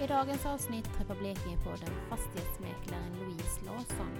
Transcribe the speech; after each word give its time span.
I 0.00 0.06
dagens 0.06 0.46
avsnitt 0.46 0.84
träffar 0.96 1.14
Blekingepodden 1.14 1.88
fastighetsmäklaren 2.08 3.16
Louise 3.20 3.64
Larsson. 3.66 4.10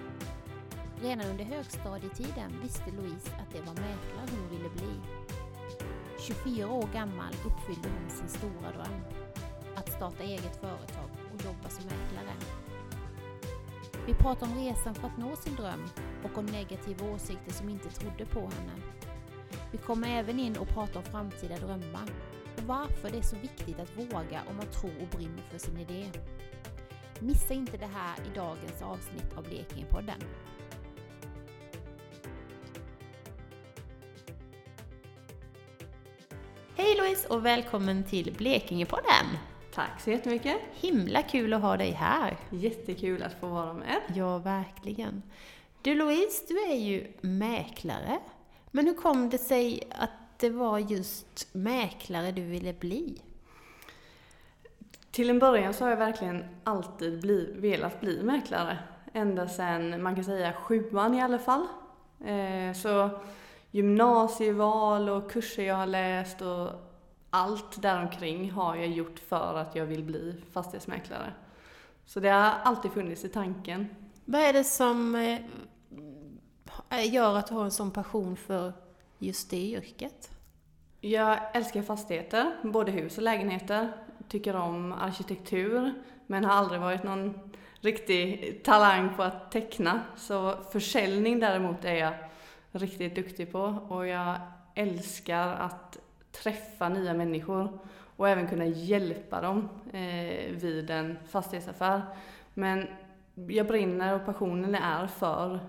Redan 1.01 1.31
under 1.31 1.45
högstadietiden 1.45 2.61
visste 2.63 2.91
Louise 2.91 3.31
att 3.41 3.51
det 3.53 3.61
var 3.61 3.75
mäklare 3.75 4.29
hon 4.31 4.49
ville 4.51 4.69
bli. 4.69 5.01
24 6.21 6.69
år 6.69 6.89
gammal 6.93 7.35
uppfyllde 7.47 7.89
hon 7.89 8.11
sin 8.11 8.29
stora 8.29 8.73
dröm. 8.73 9.01
Att 9.77 9.93
starta 9.93 10.23
eget 10.23 10.57
företag 10.61 11.11
och 11.34 11.45
jobba 11.45 11.69
som 11.69 11.84
mäklare. 11.84 12.37
Vi 14.06 14.15
pratar 14.15 14.47
om 14.47 14.55
resan 14.55 14.95
för 14.95 15.06
att 15.06 15.19
nå 15.19 15.37
sin 15.37 15.55
dröm 15.55 15.84
och 16.25 16.39
om 16.39 16.47
negativa 16.47 17.06
åsikter 17.15 17.53
som 17.53 17.69
inte 17.69 17.89
trodde 17.89 18.27
på 18.27 18.41
henne. 18.41 18.83
Vi 19.73 19.79
kommer 19.79 20.19
även 20.19 20.39
in 20.39 20.56
och 20.56 20.69
pratar 20.69 20.97
om 21.01 21.05
framtida 21.05 21.56
drömmar 21.56 22.09
varför 22.66 23.11
det 23.11 23.19
är 23.19 23.23
så 23.23 23.37
viktigt 23.37 23.80
att 23.80 23.97
våga 23.97 24.43
om 24.51 24.56
man 24.56 24.66
tror 24.66 24.93
och 25.02 25.19
brinner 25.19 25.43
för 25.51 25.59
sin 25.59 25.79
idé. 25.79 26.11
Missa 27.20 27.55
inte 27.55 27.77
det 27.77 27.87
här 27.87 28.16
i 28.27 28.34
dagens 28.34 28.83
avsnitt 28.83 29.37
av 29.37 29.45
Blekingepodden. 29.45 30.20
Hej 36.77 36.97
Louise 36.98 37.29
och 37.29 37.47
välkommen 37.47 38.05
till 38.05 38.34
Blekingepodden! 38.39 39.27
Tack 39.75 40.01
så 40.01 40.11
jättemycket. 40.11 40.56
Himla 40.72 41.22
kul 41.22 41.53
att 41.53 41.62
ha 41.62 41.77
dig 41.77 41.91
här! 41.91 42.37
Jättekul 42.50 43.22
att 43.22 43.41
få 43.41 43.47
vara 43.47 43.72
med. 43.72 44.00
Ja, 44.14 44.39
verkligen. 44.39 45.22
Du 45.83 45.94
Louise, 45.94 46.44
du 46.48 46.59
är 46.59 46.77
ju 46.77 47.12
mäklare. 47.20 48.19
Men 48.70 48.87
hur 48.87 48.94
kom 48.94 49.31
det 49.31 49.39
sig 49.39 49.83
att 49.91 50.11
det 50.39 50.51
var 50.51 50.79
just 50.79 51.48
mäklare 51.53 52.33
du 52.33 52.42
ville 52.42 52.73
bli? 52.73 53.23
Till 55.11 55.31
en 55.31 55.39
början 55.39 55.75
så 55.75 55.84
har 55.84 55.91
jag 55.91 55.97
verkligen 55.97 56.45
alltid 56.65 57.20
bli, 57.20 57.55
velat 57.56 58.01
bli 58.01 58.23
mäklare. 58.23 58.78
Ända 59.12 59.48
sedan, 59.48 60.03
man 60.03 60.15
kan 60.15 60.25
säga 60.25 60.53
sjuan 60.53 61.15
i 61.15 61.23
alla 61.23 61.39
fall. 61.39 61.67
Eh, 62.25 62.73
så 62.75 63.11
gymnasieval 63.70 65.09
och 65.09 65.31
kurser 65.31 65.62
jag 65.62 65.75
har 65.75 65.87
läst 65.87 66.43
och 66.43 66.71
allt 67.31 67.83
däromkring 67.83 68.50
har 68.50 68.77
jag 68.77 68.89
gjort 68.89 69.19
för 69.19 69.55
att 69.55 69.77
jag 69.77 69.87
vill 69.87 70.05
bli 70.05 70.43
fastighetsmäklare. 70.53 71.33
Så 72.06 72.21
det 72.21 72.28
har 72.28 72.53
alltid 72.65 72.93
funnits 72.93 73.25
i 73.25 73.28
tanken. 73.28 73.87
Vad 74.25 74.41
är 74.41 74.53
det 74.53 74.65
som 74.65 75.15
eh, 75.15 75.41
gör 77.15 77.37
att 77.37 77.47
du 77.47 77.55
har 77.55 77.65
en 77.65 77.71
sån 77.71 77.91
passion 77.91 78.37
för 78.37 78.73
just 79.19 79.50
det 79.50 79.70
yrket? 79.70 80.31
Jag 81.00 81.39
älskar 81.55 81.83
fastigheter, 81.83 82.56
både 82.62 82.92
hus 82.92 83.17
och 83.17 83.22
lägenheter. 83.22 83.92
Tycker 84.28 84.56
om 84.56 84.92
arkitektur, 84.92 85.95
men 86.27 86.45
har 86.45 86.53
aldrig 86.53 86.81
varit 86.81 87.03
någon 87.03 87.39
riktig 87.81 88.61
talang 88.64 89.17
på 89.17 89.22
att 89.22 89.53
teckna. 89.53 90.00
Så 90.17 90.55
försäljning 90.72 91.41
däremot 91.41 91.84
är 91.84 91.94
jag 91.94 92.14
riktigt 92.72 93.14
duktig 93.14 93.53
på 93.53 93.61
och 93.89 94.06
jag 94.06 94.37
älskar 94.75 95.48
att 95.48 95.98
träffa 96.33 96.89
nya 96.89 97.14
människor 97.14 97.78
och 98.17 98.28
även 98.28 98.48
kunna 98.48 98.67
hjälpa 98.67 99.41
dem 99.41 99.69
eh, 99.92 100.50
vid 100.50 100.91
en 100.91 101.19
fastighetsaffär. 101.28 102.03
Men 102.55 102.87
jag 103.48 103.67
brinner 103.67 104.14
och 104.14 104.27
passionen 104.27 104.75
är 104.75 105.06
för 105.06 105.60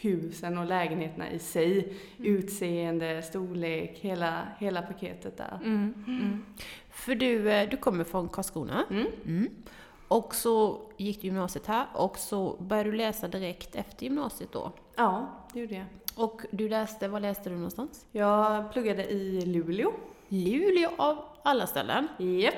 husen 0.00 0.58
och 0.58 0.66
lägenheterna 0.66 1.30
i 1.30 1.38
sig. 1.38 1.78
Mm. 2.18 2.36
Utseende, 2.36 3.22
storlek, 3.22 3.98
hela, 4.00 4.42
hela 4.58 4.82
paketet 4.82 5.36
där. 5.36 5.58
Mm, 5.64 6.04
mm. 6.06 6.44
För 6.90 7.14
du, 7.14 7.50
eh, 7.50 7.68
du 7.68 7.76
kommer 7.76 8.04
från 8.04 8.28
Karlskrona. 8.28 8.84
Mm. 8.90 9.06
mm. 9.26 9.48
Och 10.08 10.34
så 10.34 10.80
gick 10.96 11.20
du 11.20 11.26
gymnasiet 11.26 11.66
här 11.66 11.86
och 11.92 12.18
så 12.18 12.56
började 12.58 12.90
du 12.90 12.96
läsa 12.96 13.28
direkt 13.28 13.74
efter 13.76 14.04
gymnasiet 14.04 14.52
då? 14.52 14.72
Ja, 14.96 15.28
det 15.52 15.60
gjorde 15.60 15.74
jag. 15.74 15.86
Och 16.14 16.42
du 16.50 16.68
läste, 16.68 17.08
var 17.08 17.20
läste 17.20 17.50
du 17.50 17.54
någonstans? 17.54 18.06
Jag 18.12 18.72
pluggade 18.72 19.04
i 19.04 19.46
Luleå. 19.46 19.92
Luleå 20.28 20.90
av 20.96 21.24
alla 21.42 21.66
ställen? 21.66 22.08
Japp. 22.18 22.54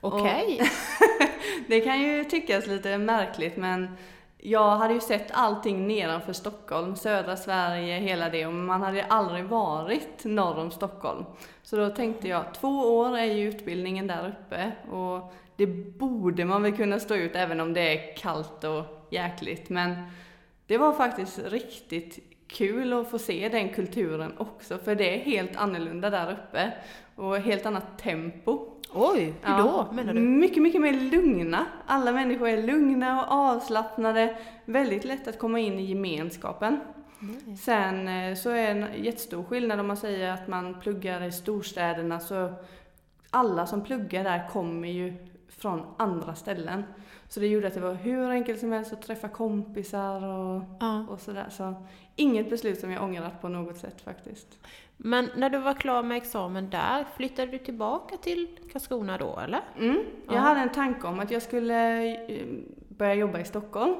Okej. 0.00 0.54
Okay. 0.54 0.68
det 1.68 1.80
kan 1.80 2.00
ju 2.00 2.24
tyckas 2.24 2.66
lite 2.66 2.98
märkligt 2.98 3.56
men 3.56 3.88
jag 4.48 4.76
hade 4.76 4.94
ju 4.94 5.00
sett 5.00 5.30
allting 5.30 5.86
nedanför 5.86 6.32
Stockholm, 6.32 6.96
södra 6.96 7.36
Sverige, 7.36 7.98
hela 7.98 8.28
det 8.28 8.46
och 8.46 8.52
man 8.52 8.82
hade 8.82 9.04
aldrig 9.04 9.44
varit 9.44 10.24
norr 10.24 10.58
om 10.58 10.70
Stockholm. 10.70 11.24
Så 11.62 11.76
då 11.76 11.90
tänkte 11.90 12.28
jag, 12.28 12.54
två 12.54 12.68
år 12.68 13.18
är 13.18 13.24
ju 13.24 13.48
utbildningen 13.48 14.06
där 14.06 14.28
uppe 14.28 14.72
och 14.90 15.34
det 15.56 15.66
borde 15.98 16.44
man 16.44 16.62
väl 16.62 16.76
kunna 16.76 16.98
stå 16.98 17.14
ut 17.14 17.36
även 17.36 17.60
om 17.60 17.72
det 17.72 17.80
är 17.80 18.16
kallt 18.16 18.64
och 18.64 19.06
jäkligt. 19.10 19.68
Men 19.68 19.96
det 20.66 20.78
var 20.78 20.92
faktiskt 20.92 21.38
riktigt 21.38 22.18
kul 22.48 22.92
att 22.92 23.10
få 23.10 23.18
se 23.18 23.48
den 23.48 23.68
kulturen 23.68 24.32
också, 24.38 24.78
för 24.78 24.94
det 24.94 25.14
är 25.14 25.18
helt 25.18 25.56
annorlunda 25.56 26.10
där 26.10 26.32
uppe 26.32 26.72
och 27.16 27.36
helt 27.36 27.66
annat 27.66 27.98
tempo. 27.98 28.75
Oj, 28.92 29.34
hur 29.42 29.52
ja, 29.52 29.88
då 29.90 29.94
menar 29.94 30.14
du? 30.14 30.20
Mycket, 30.20 30.62
mycket 30.62 30.80
mer 30.80 30.92
lugna. 30.92 31.66
Alla 31.86 32.12
människor 32.12 32.48
är 32.48 32.62
lugna 32.62 33.22
och 33.22 33.32
avslappnade. 33.32 34.36
Väldigt 34.64 35.04
lätt 35.04 35.28
att 35.28 35.38
komma 35.38 35.58
in 35.58 35.78
i 35.78 35.84
gemenskapen. 35.84 36.80
Mm. 37.20 37.56
Sen 37.56 38.08
eh, 38.08 38.34
så 38.34 38.50
är 38.50 38.70
en 38.70 39.04
jättestor 39.04 39.44
skillnad 39.44 39.80
om 39.80 39.86
man 39.86 39.96
säger 39.96 40.32
att 40.32 40.48
man 40.48 40.80
pluggar 40.80 41.22
i 41.22 41.32
storstäderna 41.32 42.20
så 42.20 42.52
alla 43.30 43.66
som 43.66 43.84
pluggar 43.84 44.24
där 44.24 44.48
kommer 44.48 44.88
ju 44.88 45.14
från 45.48 45.82
andra 45.96 46.34
ställen. 46.34 46.84
Så 47.28 47.40
det 47.40 47.46
gjorde 47.46 47.66
att 47.66 47.74
det 47.74 47.80
var 47.80 47.94
hur 47.94 48.30
enkelt 48.30 48.60
som 48.60 48.72
helst 48.72 48.92
att 48.92 49.02
träffa 49.02 49.28
kompisar 49.28 50.24
och, 50.24 50.62
ja. 50.80 51.06
och 51.08 51.20
sådär. 51.20 51.46
Så 51.50 51.74
inget 52.16 52.50
beslut 52.50 52.80
som 52.80 52.90
jag 52.90 53.02
ångrat 53.02 53.40
på 53.40 53.48
något 53.48 53.76
sätt 53.76 54.00
faktiskt. 54.00 54.58
Men 54.96 55.30
när 55.36 55.50
du 55.50 55.58
var 55.58 55.74
klar 55.74 56.02
med 56.02 56.16
examen 56.16 56.70
där, 56.70 57.04
flyttade 57.16 57.50
du 57.50 57.58
tillbaka 57.58 58.16
till 58.16 58.58
Karlskrona 58.72 59.18
då 59.18 59.38
eller? 59.38 59.60
Mm, 59.78 60.04
jag 60.26 60.34
ja. 60.34 60.38
hade 60.38 60.60
en 60.60 60.72
tanke 60.72 61.06
om 61.06 61.20
att 61.20 61.30
jag 61.30 61.42
skulle 61.42 62.04
eh, 62.26 62.46
börja 62.88 63.14
jobba 63.14 63.40
i 63.40 63.44
Stockholm. 63.44 63.94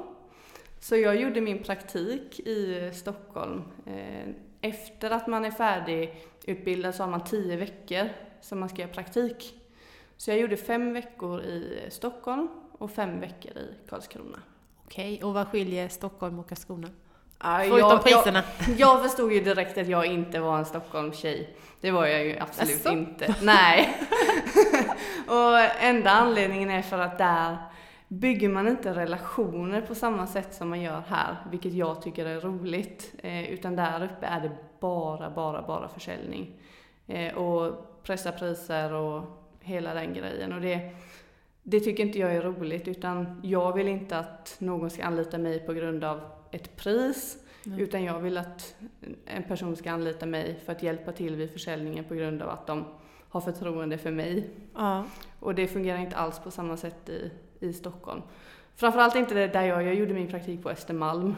Så 0.80 0.96
jag 0.96 1.16
gjorde 1.16 1.40
min 1.40 1.62
praktik 1.62 2.40
i 2.40 2.90
Stockholm. 2.94 3.62
Eh, 3.86 4.28
efter 4.60 5.10
att 5.10 5.26
man 5.26 5.44
är 5.44 5.50
färdigutbildad 5.50 6.94
så 6.94 7.02
har 7.02 7.10
man 7.10 7.24
tio 7.24 7.56
veckor 7.56 8.08
som 8.40 8.60
man 8.60 8.68
ska 8.68 8.82
göra 8.82 8.92
praktik. 8.92 9.54
Så 10.16 10.30
jag 10.30 10.38
gjorde 10.38 10.56
fem 10.56 10.92
veckor 10.92 11.42
i 11.42 11.86
Stockholm 11.88 12.48
och 12.78 12.90
fem 12.90 13.20
veckor 13.20 13.58
i 13.58 13.74
Karlskrona. 13.88 14.38
Okej, 14.84 15.22
och 15.24 15.34
vad 15.34 15.48
skiljer 15.48 15.88
Stockholm 15.88 16.38
och 16.38 16.48
Karlskrona? 16.48 16.88
Förutom 17.40 17.78
jag, 17.78 18.04
priserna. 18.04 18.42
Jag, 18.66 18.76
jag 18.78 19.02
förstod 19.02 19.32
ju 19.32 19.40
direkt 19.40 19.78
att 19.78 19.88
jag 19.88 20.06
inte 20.06 20.40
var 20.40 20.58
en 20.58 20.64
Stockholmstjej. 20.64 21.56
Det 21.80 21.90
var 21.90 22.06
jag 22.06 22.24
ju 22.24 22.38
absolut 22.38 22.86
Asså? 22.86 22.90
inte. 22.90 23.34
Nej. 23.42 23.98
och 25.26 25.58
enda 25.80 26.10
anledningen 26.10 26.70
är 26.70 26.82
för 26.82 26.98
att 26.98 27.18
där 27.18 27.56
bygger 28.08 28.48
man 28.48 28.68
inte 28.68 28.94
relationer 28.94 29.80
på 29.80 29.94
samma 29.94 30.26
sätt 30.26 30.54
som 30.54 30.68
man 30.68 30.80
gör 30.80 31.02
här, 31.08 31.36
vilket 31.50 31.72
jag 31.72 32.02
tycker 32.02 32.26
är 32.26 32.40
roligt. 32.40 33.14
Eh, 33.18 33.50
utan 33.50 33.76
där 33.76 34.04
uppe 34.04 34.26
är 34.26 34.40
det 34.40 34.50
bara, 34.80 35.30
bara, 35.30 35.62
bara 35.62 35.88
försäljning. 35.88 36.52
Eh, 37.06 37.34
och 37.34 37.86
pressa 38.02 38.32
priser 38.32 38.92
och 38.92 39.22
hela 39.60 39.94
den 39.94 40.14
grejen. 40.14 40.52
Och 40.52 40.60
det, 40.60 40.90
det 41.68 41.80
tycker 41.80 42.06
inte 42.06 42.18
jag 42.18 42.34
är 42.34 42.42
roligt, 42.42 42.88
utan 42.88 43.40
jag 43.42 43.72
vill 43.72 43.88
inte 43.88 44.18
att 44.18 44.56
någon 44.58 44.90
ska 44.90 45.04
anlita 45.04 45.38
mig 45.38 45.58
på 45.58 45.72
grund 45.72 46.04
av 46.04 46.20
ett 46.50 46.76
pris, 46.76 47.38
mm. 47.66 47.78
utan 47.78 48.04
jag 48.04 48.20
vill 48.20 48.38
att 48.38 48.76
en 49.24 49.42
person 49.42 49.76
ska 49.76 49.90
anlita 49.90 50.26
mig 50.26 50.60
för 50.64 50.72
att 50.72 50.82
hjälpa 50.82 51.12
till 51.12 51.36
vid 51.36 51.50
försäljningen 51.50 52.04
på 52.04 52.14
grund 52.14 52.42
av 52.42 52.48
att 52.48 52.66
de 52.66 52.84
har 53.28 53.40
förtroende 53.40 53.98
för 53.98 54.10
mig. 54.10 54.50
Ja. 54.74 55.04
Och 55.40 55.54
det 55.54 55.66
fungerar 55.66 55.98
inte 55.98 56.16
alls 56.16 56.38
på 56.38 56.50
samma 56.50 56.76
sätt 56.76 57.08
i, 57.08 57.30
i 57.60 57.72
Stockholm. 57.72 58.22
Framförallt 58.76 59.16
inte 59.16 59.46
där 59.46 59.62
jag, 59.62 59.82
jag 59.82 59.94
gjorde 59.94 60.14
min 60.14 60.28
praktik 60.28 60.62
på 60.62 60.70
Östermalm. 60.70 61.34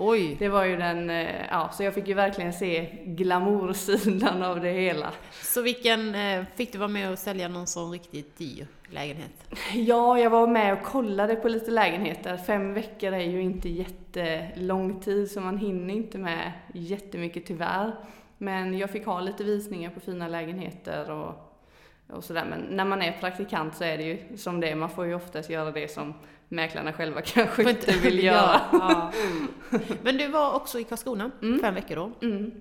Oj! 0.00 0.36
Det 0.38 0.48
var 0.48 0.64
ju 0.64 0.76
den, 0.76 1.10
eh, 1.10 1.46
ja, 1.50 1.70
så 1.72 1.82
jag 1.82 1.94
fick 1.94 2.08
ju 2.08 2.14
verkligen 2.14 2.52
se 2.52 2.88
glamoursidan 3.04 4.42
av 4.42 4.60
det 4.60 4.70
hela. 4.70 5.12
Så 5.30 5.62
vilken, 5.62 6.14
eh, 6.14 6.44
fick 6.56 6.72
du 6.72 6.78
vara 6.78 6.88
med 6.88 7.12
och 7.12 7.18
sälja 7.18 7.48
någon 7.48 7.66
sån 7.66 7.90
riktigt 7.90 8.38
dyr 8.38 8.66
lägenhet? 8.90 9.32
Ja, 9.74 10.18
jag 10.18 10.30
var 10.30 10.46
med 10.46 10.72
och 10.72 10.82
kollade 10.82 11.34
på 11.36 11.48
lite 11.48 11.70
lägenheter. 11.70 12.36
Fem 12.36 12.74
veckor 12.74 13.12
är 13.12 13.24
ju 13.24 13.40
inte 13.42 13.68
jättelång 13.68 15.00
tid 15.00 15.30
så 15.30 15.40
man 15.40 15.58
hinner 15.58 15.94
inte 15.94 16.18
med 16.18 16.52
jättemycket 16.74 17.46
tyvärr. 17.46 17.94
Men 18.38 18.78
jag 18.78 18.90
fick 18.90 19.06
ha 19.06 19.20
lite 19.20 19.44
visningar 19.44 19.90
på 19.90 20.00
fina 20.00 20.28
lägenheter 20.28 21.10
och 21.10 21.47
och 22.08 22.24
sådär. 22.24 22.44
Men 22.44 22.60
när 22.60 22.84
man 22.84 23.02
är 23.02 23.12
praktikant 23.12 23.76
så 23.76 23.84
är 23.84 23.98
det 23.98 24.04
ju 24.04 24.36
som 24.36 24.60
det 24.60 24.68
är. 24.68 24.74
Man 24.74 24.90
får 24.90 25.06
ju 25.06 25.14
oftast 25.14 25.50
göra 25.50 25.70
det 25.70 25.88
som 25.90 26.14
mäklarna 26.48 26.92
själva 26.92 27.20
kanske 27.24 27.70
inte 27.70 27.92
vill 27.92 28.24
göra. 28.24 28.60
Ja, 28.72 29.12
ja. 29.70 29.78
Men 30.02 30.16
du 30.16 30.28
var 30.28 30.54
också 30.54 30.78
i 30.78 30.84
Karlskrona 30.84 31.30
mm. 31.42 31.60
fem 31.60 31.74
veckor 31.74 31.96
då. 31.96 32.12
Mm. 32.22 32.52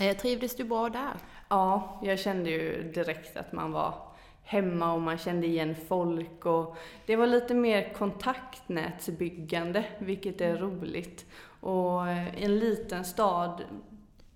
Eh, 0.00 0.16
trivdes 0.16 0.56
du 0.56 0.64
bra 0.64 0.88
där? 0.88 1.12
Ja, 1.48 2.00
jag 2.04 2.18
kände 2.18 2.50
ju 2.50 2.92
direkt 2.92 3.36
att 3.36 3.52
man 3.52 3.72
var 3.72 3.94
hemma 4.42 4.92
och 4.92 5.00
man 5.00 5.18
kände 5.18 5.46
igen 5.46 5.76
folk 5.88 6.46
och 6.46 6.76
det 7.06 7.16
var 7.16 7.26
lite 7.26 7.54
mer 7.54 7.92
kontaktnätsbyggande, 7.92 9.84
vilket 9.98 10.40
är 10.40 10.56
roligt. 10.56 11.26
Och 11.60 12.08
eh, 12.08 12.42
en 12.44 12.58
liten 12.58 13.04
stad 13.04 13.64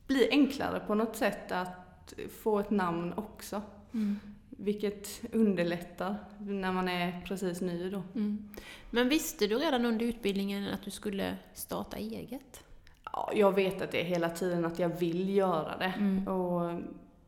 blir 0.07 0.29
enklare 0.31 0.81
på 0.81 0.95
något 0.95 1.17
sätt 1.17 1.53
att 1.53 2.15
få 2.43 2.59
ett 2.59 2.71
namn 2.71 3.13
också. 3.17 3.63
Mm. 3.95 4.21
Vilket 4.63 5.21
underlättar 5.33 6.17
när 6.39 6.73
man 6.73 6.89
är 6.89 7.21
precis 7.27 7.61
ny 7.61 7.91
då. 7.91 8.03
Mm. 8.15 8.49
Men 8.91 9.09
visste 9.09 9.47
du 9.47 9.59
redan 9.59 9.85
under 9.85 10.07
utbildningen 10.07 10.75
att 10.75 10.83
du 10.83 10.91
skulle 10.91 11.37
starta 11.55 11.97
eget? 11.97 12.65
Ja, 13.05 13.31
jag 13.35 13.55
vet 13.55 13.83
att 13.83 13.93
det 13.93 14.01
är 14.01 14.05
hela 14.05 14.31
tiden 14.31 14.65
att 14.65 14.79
jag 14.79 14.89
vill 14.89 15.29
göra 15.29 15.77
det. 15.77 15.95
Mm. 15.97 16.29
Och 16.29 16.81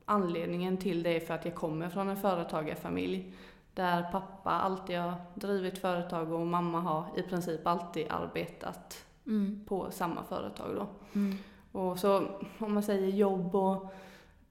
anledningen 0.04 0.76
till 0.76 1.02
det 1.02 1.16
är 1.16 1.20
för 1.20 1.34
att 1.34 1.44
jag 1.44 1.54
kommer 1.54 1.88
från 1.88 2.08
en 2.08 2.16
företagarfamilj. 2.16 3.32
Där 3.74 4.02
pappa 4.12 4.50
alltid 4.50 4.98
har 4.98 5.14
drivit 5.34 5.78
företag 5.78 6.32
och 6.32 6.46
mamma 6.46 6.80
har 6.80 7.06
i 7.16 7.22
princip 7.22 7.66
alltid 7.66 8.06
arbetat 8.10 9.04
mm. 9.26 9.64
på 9.66 9.90
samma 9.90 10.24
företag 10.24 10.74
då. 10.76 10.86
Mm. 11.14 11.36
Och 11.72 11.98
så 11.98 12.28
om 12.58 12.74
man 12.74 12.82
säger 12.82 13.08
jobb 13.08 13.54
och 13.54 13.94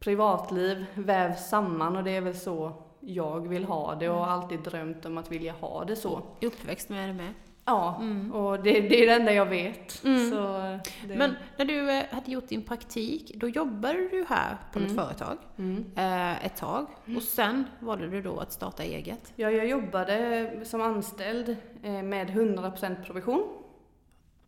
privatliv 0.01 0.86
vävs 0.95 1.50
samman 1.50 1.95
och 1.95 2.03
det 2.03 2.12
är 2.12 2.21
väl 2.21 2.36
så 2.36 2.74
jag 3.00 3.48
vill 3.48 3.63
ha 3.63 3.95
det 3.95 4.09
och 4.09 4.18
har 4.18 4.27
alltid 4.27 4.59
drömt 4.59 5.06
om 5.06 5.18
att 5.18 5.31
vilja 5.31 5.53
ha 5.53 5.86
det 5.86 5.95
så. 5.95 6.21
Uppväxt 6.42 6.89
med 6.89 7.09
det 7.09 7.13
med? 7.13 7.33
Ja, 7.65 7.98
mm. 8.01 8.31
och 8.31 8.63
det, 8.63 8.81
det, 8.81 9.03
är 9.03 9.07
det 9.07 9.13
enda 9.13 9.33
jag 9.33 9.45
vet. 9.45 10.03
Mm. 10.03 10.30
Det... 11.07 11.15
Men 11.15 11.36
när 11.57 11.65
du 11.65 11.92
eh, 11.92 12.03
hade 12.12 12.31
gjort 12.31 12.48
din 12.48 12.63
praktik, 12.63 13.31
då 13.36 13.50
jobbade 13.50 14.07
du 14.12 14.25
här 14.30 14.57
på 14.74 14.80
mm. 14.80 14.92
något 14.92 15.06
företag 15.06 15.38
mm. 15.57 15.86
eh, 15.95 16.45
ett 16.45 16.57
tag 16.57 16.88
mm. 17.06 17.18
och 17.18 17.24
sen 17.24 17.65
valde 17.80 18.07
du 18.07 18.21
då 18.21 18.39
att 18.39 18.51
starta 18.51 18.83
eget? 18.83 19.33
Ja, 19.36 19.51
jag 19.51 19.68
jobbade 19.68 20.50
som 20.63 20.81
anställd 20.81 21.56
eh, 21.83 22.03
med 22.03 22.30
100% 22.30 23.03
provision. 23.03 23.44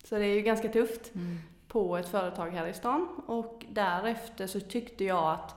Så 0.03 0.15
det 0.15 0.25
är 0.25 0.35
ju 0.35 0.41
ganska 0.41 0.69
tufft 0.69 1.15
mm 1.15 1.39
på 1.73 1.97
ett 1.97 2.07
företag 2.07 2.49
här 2.49 2.67
i 2.67 2.73
stan 2.73 3.07
och 3.25 3.65
därefter 3.69 4.47
så 4.47 4.59
tyckte 4.59 5.03
jag 5.03 5.31
att 5.31 5.55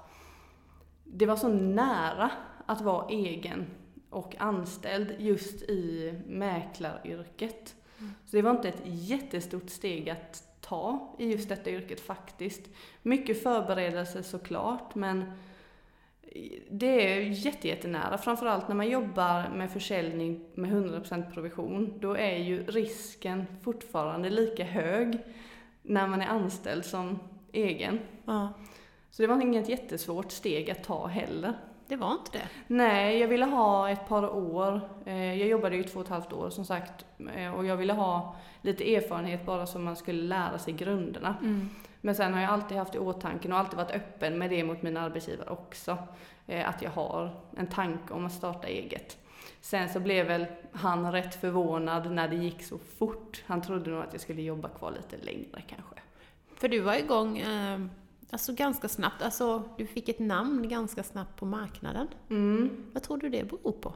det 1.04 1.26
var 1.26 1.36
så 1.36 1.48
nära 1.48 2.30
att 2.66 2.80
vara 2.80 3.08
egen 3.08 3.66
och 4.10 4.34
anställd 4.38 5.14
just 5.18 5.62
i 5.62 6.14
mäklaryrket. 6.26 7.74
Mm. 7.98 8.12
Så 8.26 8.36
det 8.36 8.42
var 8.42 8.50
inte 8.50 8.68
ett 8.68 8.82
jättestort 8.84 9.70
steg 9.70 10.10
att 10.10 10.60
ta 10.60 11.14
i 11.18 11.32
just 11.32 11.48
detta 11.48 11.70
yrket 11.70 12.00
faktiskt. 12.00 12.62
Mycket 13.02 13.42
förberedelse 13.42 14.22
såklart, 14.22 14.94
men 14.94 15.32
det 16.70 17.16
är 17.16 17.20
jättejättenära. 17.20 18.18
Framförallt 18.18 18.68
när 18.68 18.74
man 18.74 18.88
jobbar 18.88 19.48
med 19.48 19.70
försäljning 19.70 20.44
med 20.54 20.70
100% 20.70 21.32
provision, 21.34 21.98
då 22.00 22.16
är 22.16 22.36
ju 22.36 22.66
risken 22.66 23.46
fortfarande 23.62 24.30
lika 24.30 24.64
hög 24.64 25.18
när 25.86 26.06
man 26.06 26.22
är 26.22 26.26
anställd 26.26 26.84
som 26.84 27.18
egen. 27.52 27.98
Ja. 28.24 28.48
Så 29.10 29.22
det 29.22 29.28
var 29.28 29.40
inget 29.40 29.68
jättesvårt 29.68 30.32
steg 30.32 30.70
att 30.70 30.84
ta 30.84 31.06
heller. 31.06 31.52
Det 31.88 31.96
var 31.96 32.12
inte 32.12 32.30
det? 32.32 32.48
Nej, 32.66 33.18
jag 33.18 33.28
ville 33.28 33.44
ha 33.44 33.90
ett 33.90 34.08
par 34.08 34.30
år. 34.36 34.80
Eh, 35.04 35.34
jag 35.34 35.48
jobbade 35.48 35.76
ju 35.76 35.82
två 35.82 36.00
och 36.00 36.04
ett 36.04 36.10
halvt 36.10 36.32
år 36.32 36.50
som 36.50 36.64
sagt. 36.64 37.04
Eh, 37.36 37.54
och 37.54 37.66
jag 37.66 37.76
ville 37.76 37.92
ha 37.92 38.36
lite 38.62 38.94
erfarenhet 38.94 39.46
bara 39.46 39.66
så 39.66 39.78
man 39.78 39.96
skulle 39.96 40.22
lära 40.22 40.58
sig 40.58 40.74
grunderna. 40.74 41.36
Mm. 41.40 41.68
Men 42.00 42.14
sen 42.14 42.34
har 42.34 42.40
jag 42.40 42.50
alltid 42.50 42.78
haft 42.78 42.94
i 42.94 42.98
åtanke 42.98 43.48
och 43.48 43.58
alltid 43.58 43.76
varit 43.76 43.90
öppen 43.90 44.38
med 44.38 44.50
det 44.50 44.64
mot 44.64 44.82
mina 44.82 45.00
arbetsgivare 45.00 45.50
också. 45.50 45.98
Eh, 46.46 46.68
att 46.68 46.82
jag 46.82 46.90
har 46.90 47.30
en 47.56 47.66
tanke 47.66 48.14
om 48.14 48.26
att 48.26 48.32
starta 48.32 48.68
eget. 48.68 49.18
Sen 49.60 49.88
så 49.88 50.00
blev 50.00 50.26
väl 50.26 50.46
han 50.72 51.12
rätt 51.12 51.34
förvånad 51.34 52.12
när 52.12 52.28
det 52.28 52.36
gick 52.36 52.62
så 52.62 52.78
fort. 52.78 53.44
Han 53.46 53.62
trodde 53.62 53.90
nog 53.90 54.02
att 54.02 54.12
jag 54.12 54.20
skulle 54.20 54.42
jobba 54.42 54.68
kvar 54.68 54.90
lite 54.90 55.24
längre 55.24 55.62
kanske. 55.66 55.94
För 56.56 56.68
du 56.68 56.80
var 56.80 56.94
igång 56.94 57.38
eh 57.38 57.78
Alltså 58.30 58.52
ganska 58.52 58.88
snabbt, 58.88 59.22
alltså 59.22 59.62
du 59.76 59.86
fick 59.86 60.08
ett 60.08 60.18
namn 60.18 60.68
ganska 60.68 61.02
snabbt 61.02 61.36
på 61.36 61.46
marknaden. 61.46 62.08
Mm. 62.30 62.84
Vad 62.92 63.02
tror 63.02 63.18
du 63.18 63.28
det 63.28 63.44
beror 63.44 63.72
på? 63.72 63.92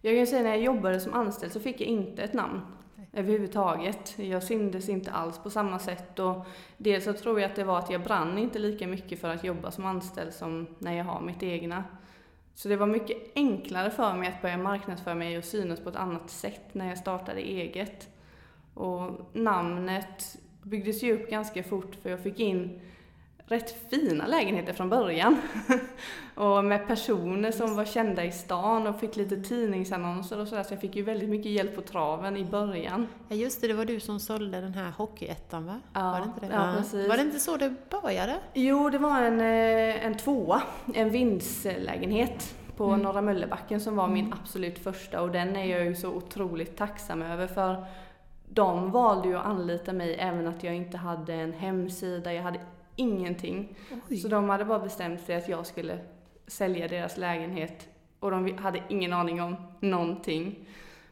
Jag 0.00 0.16
kan 0.16 0.26
säga 0.26 0.42
när 0.42 0.50
jag 0.50 0.60
jobbade 0.60 1.00
som 1.00 1.14
anställd 1.14 1.52
så 1.52 1.60
fick 1.60 1.80
jag 1.80 1.88
inte 1.88 2.22
ett 2.22 2.32
namn 2.32 2.60
överhuvudtaget. 3.12 4.18
Jag 4.18 4.42
syndes 4.42 4.88
inte 4.88 5.10
alls 5.10 5.38
på 5.38 5.50
samma 5.50 5.78
sätt 5.78 6.18
och 6.18 6.46
dels 6.76 7.04
så 7.04 7.12
tror 7.12 7.40
jag 7.40 7.50
att 7.50 7.56
det 7.56 7.64
var 7.64 7.78
att 7.78 7.90
jag 7.90 8.02
brann 8.02 8.38
inte 8.38 8.58
lika 8.58 8.86
mycket 8.86 9.20
för 9.20 9.28
att 9.28 9.44
jobba 9.44 9.70
som 9.70 9.84
anställd 9.84 10.34
som 10.34 10.66
när 10.78 10.92
jag 10.92 11.04
har 11.04 11.20
mitt 11.20 11.42
egna. 11.42 11.84
Så 12.54 12.68
det 12.68 12.76
var 12.76 12.86
mycket 12.86 13.16
enklare 13.34 13.90
för 13.90 14.14
mig 14.14 14.28
att 14.28 14.42
börja 14.42 14.58
marknadsföra 14.58 15.14
mig 15.14 15.38
och 15.38 15.44
synas 15.44 15.80
på 15.80 15.88
ett 15.88 15.96
annat 15.96 16.30
sätt 16.30 16.74
när 16.74 16.88
jag 16.88 16.98
startade 16.98 17.40
eget. 17.40 18.08
Och 18.74 19.30
namnet 19.32 20.38
byggdes 20.62 21.02
ju 21.02 21.12
upp 21.12 21.30
ganska 21.30 21.62
fort 21.62 21.94
för 22.02 22.10
jag 22.10 22.20
fick 22.20 22.40
in 22.40 22.80
rätt 23.46 23.90
fina 23.90 24.26
lägenheter 24.26 24.72
från 24.72 24.88
början. 24.88 25.36
och 26.34 26.64
med 26.64 26.86
personer 26.86 27.50
som 27.50 27.76
var 27.76 27.84
kända 27.84 28.24
i 28.24 28.32
stan 28.32 28.86
och 28.86 29.00
fick 29.00 29.16
lite 29.16 29.36
tidningsannonser 29.36 30.40
och 30.40 30.48
sådär. 30.48 30.62
Så 30.62 30.72
jag 30.74 30.80
fick 30.80 30.96
ju 30.96 31.02
väldigt 31.02 31.28
mycket 31.28 31.52
hjälp 31.52 31.74
på 31.74 31.80
traven 31.80 32.36
i 32.36 32.44
början. 32.44 33.08
Ja 33.28 33.36
just 33.36 33.60
det, 33.60 33.68
det 33.68 33.74
var 33.74 33.84
du 33.84 34.00
som 34.00 34.20
sålde 34.20 34.60
den 34.60 34.74
här 34.74 34.90
hockeyettan 34.90 35.66
va? 35.66 35.80
Ja, 35.92 36.00
var 36.00 36.20
det 36.20 36.24
inte 36.24 36.46
det? 36.46 36.52
ja, 36.52 36.74
precis. 36.76 37.08
Var 37.08 37.16
det 37.16 37.22
inte 37.22 37.40
så 37.40 37.56
det 37.56 37.74
började? 37.90 38.38
Jo, 38.54 38.90
det 38.90 38.98
var 38.98 39.22
en, 39.22 39.40
eh, 39.40 40.06
en 40.06 40.16
tvåa, 40.16 40.62
en 40.94 41.10
vindslägenhet 41.10 42.54
på 42.76 42.84
mm. 42.84 43.00
Norra 43.00 43.22
Möllebacken 43.22 43.80
som 43.80 43.96
var 43.96 44.08
min 44.08 44.24
mm. 44.26 44.38
absolut 44.42 44.78
första 44.78 45.22
och 45.22 45.30
den 45.30 45.56
är 45.56 45.64
jag 45.64 45.84
ju 45.84 45.94
så 45.94 46.08
otroligt 46.10 46.76
tacksam 46.76 47.22
över 47.22 47.46
för 47.46 47.84
de 48.48 48.90
valde 48.90 49.28
ju 49.28 49.36
att 49.36 49.46
anlita 49.46 49.92
mig 49.92 50.16
även 50.18 50.46
att 50.46 50.64
jag 50.64 50.74
inte 50.74 50.96
hade 50.96 51.34
en 51.34 51.52
hemsida, 51.52 52.32
jag 52.32 52.42
hade 52.42 52.60
ingenting. 52.96 53.76
Oj. 54.10 54.16
Så 54.16 54.28
de 54.28 54.48
hade 54.48 54.64
bara 54.64 54.78
bestämt 54.78 55.20
sig 55.20 55.36
att 55.36 55.48
jag 55.48 55.66
skulle 55.66 55.98
sälja 56.46 56.88
deras 56.88 57.16
lägenhet 57.16 57.88
och 58.20 58.30
de 58.30 58.58
hade 58.58 58.82
ingen 58.88 59.12
aning 59.12 59.42
om 59.42 59.56
någonting. 59.80 60.68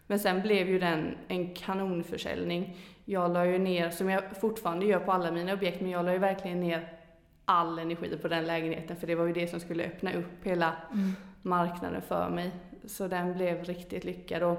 Men 0.07 0.19
sen 0.19 0.43
blev 0.43 0.69
ju 0.69 0.79
den 0.79 1.15
en 1.29 1.55
kanonförsäljning. 1.55 2.77
Jag 3.05 3.33
la 3.33 3.47
ju 3.47 3.59
ner, 3.59 3.91
som 3.91 4.11
jag 4.11 4.23
fortfarande 4.41 4.87
gör 4.87 5.01
på 5.01 5.13
alla 5.13 5.31
mina 5.31 5.53
objekt, 5.53 5.81
men 5.81 5.91
jag 5.91 6.05
la 6.05 6.13
ju 6.13 6.19
verkligen 6.19 6.61
ner 6.61 6.93
all 7.45 7.79
energi 7.79 8.17
på 8.17 8.29
den 8.29 8.47
lägenheten 8.47 8.97
för 8.97 9.07
det 9.07 9.15
var 9.15 9.27
ju 9.27 9.33
det 9.33 9.49
som 9.49 9.61
skulle 9.61 9.85
öppna 9.85 10.13
upp 10.13 10.45
hela 10.45 10.77
mm. 10.93 11.13
marknaden 11.43 12.03
för 12.03 12.31
mig. 12.31 12.51
Så 12.85 13.09
den 13.09 13.35
blev 13.35 13.65
riktigt 13.65 14.05
lyckad. 14.05 14.43
Och 14.43 14.59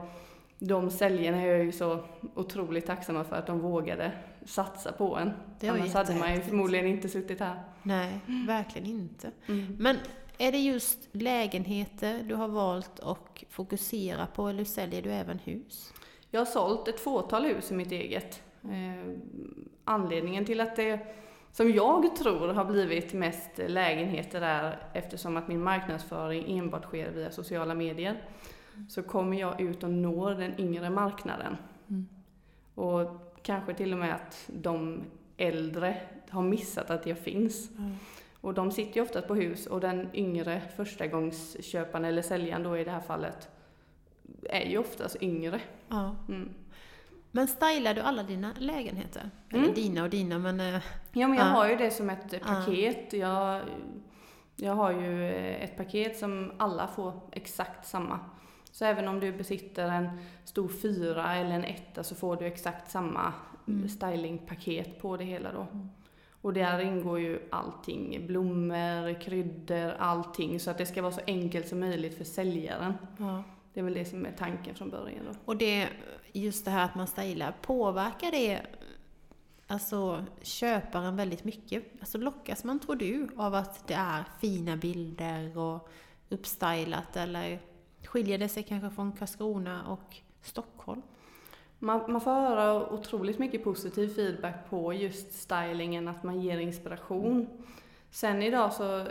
de 0.64 0.90
säljarna 0.90 1.42
är 1.42 1.48
jag 1.48 1.66
ju 1.66 1.72
så 1.72 2.00
otroligt 2.36 2.86
tacksamma 2.86 3.24
för 3.24 3.36
att 3.36 3.48
de 3.48 3.60
vågade 3.60 4.12
satsa 4.46 4.92
på 4.92 5.18
en. 5.18 5.32
Det 5.60 5.70
Annars 5.70 5.94
hade 5.94 6.16
man 6.16 6.36
ju 6.36 6.42
förmodligen 6.42 6.88
inte 6.88 7.10
suttit 7.10 7.40
här. 7.40 7.64
Nej, 7.84 8.20
mm. 8.28 8.48
verkligen 8.48 8.88
inte. 8.88 9.32
Mm. 9.48 9.76
Men 9.80 9.98
är 10.38 10.52
det 10.52 10.58
just 10.58 11.10
lägenheter 11.12 12.24
du 12.24 12.36
har 12.36 12.48
valt 12.48 13.00
att 13.00 13.44
fokusera 13.50 14.28
på 14.28 14.48
eller 14.48 14.64
säljer 14.64 15.02
du 15.02 15.12
även 15.12 15.40
hus? 15.40 15.94
Jag 16.30 16.42
har 16.42 16.46
sålt 16.46 16.88
ett 16.88 17.00
fåtal 17.00 17.46
hus 17.46 17.72
i 17.72 17.74
mitt 17.74 17.92
eget. 17.92 18.42
Eh, 18.64 19.16
anledningen 19.84 20.46
till 20.46 20.62
att 20.62 20.76
det, 20.76 21.00
som 21.52 21.72
jag 21.72 22.16
tror, 22.16 22.48
har 22.48 22.66
blivit 22.66 23.14
mest 23.14 23.52
lägenheter 23.58 24.42
är 24.42 24.88
eftersom 24.94 25.38
att 25.38 25.48
min 25.48 25.64
marknadsföring 25.64 26.58
enbart 26.58 26.84
sker 26.84 27.12
via 27.12 27.32
sociala 27.32 27.76
medier 27.76 28.22
så 28.90 29.04
kommer 29.04 29.40
jag 29.40 29.62
ut 29.62 29.84
och 29.84 29.92
når 29.92 30.32
den 30.32 30.60
yngre 30.60 30.90
marknaden. 30.90 31.58
Mm. 31.90 32.08
Och 32.76 33.34
kanske 33.44 33.74
till 33.74 33.94
och 33.94 34.00
med 34.00 34.16
att 34.16 34.50
de 34.54 35.04
äldre 35.38 36.02
har 36.30 36.42
missat 36.42 36.90
att 36.90 37.06
jag 37.06 37.18
finns. 37.18 37.72
Mm. 37.78 37.96
Och 38.42 38.54
de 38.54 38.72
sitter 38.72 38.96
ju 38.96 39.02
oftast 39.02 39.28
på 39.28 39.36
hus 39.36 39.68
och 39.68 39.80
den 39.80 40.10
yngre 40.14 40.62
förstagångsköparen 40.76 42.06
eller 42.06 42.22
säljaren 42.22 42.64
då 42.64 42.78
i 42.78 42.84
det 42.84 42.92
här 42.92 43.02
fallet 43.02 43.50
är 44.44 44.70
ju 44.70 44.78
oftast 44.78 45.16
yngre. 45.22 45.62
Ja. 45.88 46.16
Mm. 46.30 46.50
Men 47.32 47.48
stylar 47.48 47.94
du 47.94 48.02
alla 48.02 48.24
dina 48.24 48.54
lägenheter? 48.58 49.30
Mm. 49.50 49.64
Eller 49.64 49.76
dina 49.76 50.04
och 50.04 50.10
dina 50.10 50.40
men... 50.40 50.60
Eh, 50.60 50.82
ja 51.12 51.28
men 51.28 51.38
jag 51.38 51.48
ja. 51.48 51.52
har 51.52 51.70
ju 51.70 51.76
det 51.76 51.92
som 51.92 52.10
ett 52.10 52.42
paket. 52.42 53.14
Jag, 53.14 53.62
jag 54.56 54.76
har 54.76 54.92
ju 54.92 55.32
ett 55.54 55.78
paket 55.78 56.18
som 56.18 56.52
alla 56.58 56.88
får 56.88 57.14
exakt 57.32 57.88
samma. 57.88 58.20
Så 58.72 58.86
även 58.86 59.08
om 59.08 59.20
du 59.20 59.32
besitter 59.32 59.88
en 59.88 60.10
stor 60.46 60.68
fyra 60.68 61.36
eller 61.36 61.56
en 61.56 61.64
etta 61.64 62.04
så 62.04 62.16
får 62.16 62.36
du 62.36 62.46
exakt 62.46 62.92
samma 62.92 63.34
mm. 63.68 63.90
stylingpaket 63.90 65.00
på 65.02 65.18
det 65.18 65.24
hela 65.24 65.52
då. 65.52 65.62
Mm. 65.62 65.90
Och 66.42 66.54
där 66.54 66.80
ingår 66.80 67.20
ju 67.20 67.40
allting, 67.50 68.28
blommor, 68.28 69.22
kryddor, 69.22 69.94
allting. 70.00 70.60
Så 70.60 70.72
att 70.72 70.78
det 70.78 70.86
ska 70.86 71.02
vara 71.02 71.12
så 71.12 71.22
enkelt 71.28 71.68
som 71.68 71.80
möjligt 71.80 72.18
för 72.18 72.24
säljaren. 72.24 72.94
Ja. 73.18 73.44
Det 73.74 73.80
är 73.80 73.84
väl 73.84 73.94
det 73.94 74.06
som 74.06 74.26
är 74.26 74.32
tanken 74.32 74.76
från 74.76 74.90
början 74.90 75.26
då. 75.26 75.36
Och 75.46 75.58
det, 75.58 75.88
just 76.32 76.66
det 76.66 76.72
här 76.72 76.86
att 76.86 76.96
man 76.96 77.08
stylar, 77.08 77.56
påverkar 77.62 78.32
det 78.32 78.62
alltså 79.68 80.26
köparen 80.42 81.16
väldigt 81.16 81.44
mycket? 81.44 81.84
Alltså 82.00 82.18
lockas 82.18 82.64
man, 82.64 82.80
tror 82.80 82.96
du, 82.96 83.30
av 83.38 83.56
att 83.56 83.88
det 83.88 83.94
är 83.94 84.24
fina 84.42 84.78
bilder 84.78 85.58
och 85.58 85.90
uppstylat 86.30 87.16
eller 87.16 87.60
Skiljer 88.06 88.38
det 88.38 88.50
sig 88.50 88.64
kanske 88.64 88.90
från 88.90 89.12
Karlskrona 89.12 89.88
och 89.88 90.16
Stockholm? 90.42 91.02
Man, 91.80 92.12
man 92.12 92.22
får 92.22 92.32
höra 92.32 92.90
otroligt 92.90 93.40
mycket 93.40 93.64
positiv 93.64 94.08
feedback 94.08 94.70
på 94.70 94.94
just 94.94 95.34
stylingen, 95.34 96.08
att 96.08 96.24
man 96.24 96.42
ger 96.42 96.58
inspiration. 96.58 97.48
Sen 98.12 98.44
idag 98.44 98.74
så 98.74 99.00
eh, 99.00 99.06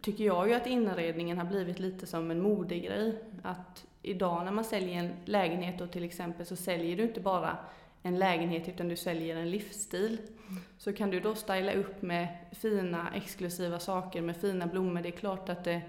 tycker 0.00 0.24
jag 0.24 0.48
ju 0.48 0.54
att 0.54 0.66
inredningen 0.66 1.38
har 1.38 1.44
blivit 1.44 1.78
lite 1.78 2.06
som 2.06 2.30
en 2.30 2.42
modegrej. 2.42 3.22
Att 3.42 3.86
idag 4.02 4.44
när 4.44 4.52
man 4.52 4.64
säljer 4.64 4.98
en 4.98 5.12
lägenhet 5.24 5.78
då 5.78 5.86
till 5.86 6.04
exempel 6.04 6.46
så 6.46 6.56
säljer 6.56 6.96
du 6.96 7.02
inte 7.02 7.20
bara 7.20 7.56
en 8.02 8.18
lägenhet 8.18 8.68
utan 8.68 8.88
du 8.88 8.96
säljer 8.96 9.36
en 9.36 9.50
livsstil. 9.50 10.18
Mm. 10.48 10.62
Så 10.78 10.92
kan 10.92 11.10
du 11.10 11.20
då 11.20 11.34
styla 11.34 11.72
upp 11.72 12.02
med 12.02 12.28
fina 12.52 13.08
exklusiva 13.14 13.78
saker 13.78 14.22
med 14.22 14.36
fina 14.36 14.66
blommor, 14.66 15.00
det 15.00 15.08
är 15.08 15.16
klart 15.16 15.48
att 15.48 15.64
det 15.64 15.82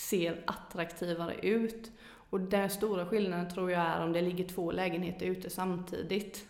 ser 0.00 0.42
attraktivare 0.46 1.34
ut. 1.34 1.90
Och 2.02 2.40
den 2.40 2.70
stora 2.70 3.06
skillnaden 3.06 3.50
tror 3.50 3.70
jag 3.70 3.82
är 3.82 4.04
om 4.04 4.12
det 4.12 4.22
ligger 4.22 4.44
två 4.44 4.72
lägenheter 4.72 5.26
ute 5.26 5.50
samtidigt. 5.50 6.46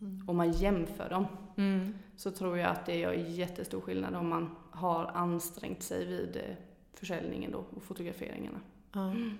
Mm. 0.00 0.28
Om 0.28 0.36
man 0.36 0.52
jämför 0.52 1.10
dem. 1.10 1.26
Mm. 1.56 1.94
Så 2.16 2.30
tror 2.30 2.58
jag 2.58 2.70
att 2.70 2.86
det 2.86 2.98
gör 2.98 3.12
jättestor 3.12 3.80
skillnad 3.80 4.14
om 4.14 4.28
man 4.28 4.56
har 4.70 5.04
ansträngt 5.04 5.82
sig 5.82 6.06
vid 6.06 6.36
eh, 6.36 6.56
försäljningen 6.94 7.50
då 7.50 7.64
och 7.76 7.82
fotograferingarna. 7.82 8.60
Mm. 8.94 9.38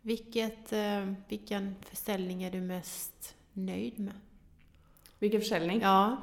Vilket, 0.00 0.72
eh, 0.72 1.12
vilken 1.28 1.74
försäljning 1.80 2.42
är 2.42 2.50
du 2.50 2.60
mest 2.60 3.34
nöjd 3.52 3.98
med? 3.98 4.14
Vilken 5.18 5.40
försäljning? 5.40 5.80
Ja. 5.80 6.16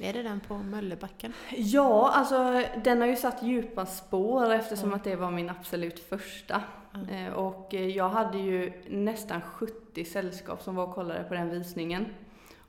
Är 0.00 0.12
det 0.12 0.22
den 0.22 0.40
på 0.40 0.54
Möllebacken? 0.58 1.32
Ja, 1.56 2.10
alltså 2.14 2.62
den 2.84 3.00
har 3.00 3.08
ju 3.08 3.16
satt 3.16 3.42
djupa 3.42 3.86
spår 3.86 4.52
eftersom 4.52 4.88
mm. 4.88 4.96
att 4.96 5.04
det 5.04 5.16
var 5.16 5.30
min 5.30 5.50
absolut 5.50 5.98
första. 5.98 6.62
Mm. 6.94 7.32
Och 7.32 7.74
eh, 7.74 7.86
jag 7.88 8.08
hade 8.08 8.38
ju 8.38 8.72
nästan 8.88 9.40
70 9.40 10.04
sällskap 10.04 10.62
som 10.62 10.74
var 10.74 10.86
och 10.86 10.94
kollade 10.94 11.24
på 11.24 11.34
den 11.34 11.50
visningen. 11.50 12.06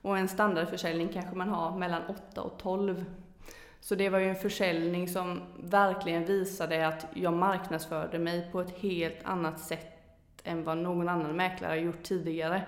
Och 0.01 0.17
en 0.17 0.27
standardförsäljning 0.27 1.09
kanske 1.13 1.35
man 1.35 1.49
har 1.49 1.77
mellan 1.77 2.01
8 2.31 2.41
och 2.41 2.57
12. 2.57 3.05
Så 3.79 3.95
det 3.95 4.09
var 4.09 4.19
ju 4.19 4.29
en 4.29 4.35
försäljning 4.35 5.07
som 5.07 5.41
verkligen 5.59 6.25
visade 6.25 6.87
att 6.87 7.07
jag 7.13 7.33
marknadsförde 7.33 8.19
mig 8.19 8.49
på 8.51 8.61
ett 8.61 8.79
helt 8.79 9.19
annat 9.23 9.59
sätt 9.59 9.95
än 10.43 10.63
vad 10.63 10.77
någon 10.77 11.09
annan 11.09 11.35
mäklare 11.35 11.79
gjort 11.79 12.03
tidigare. 12.03 12.61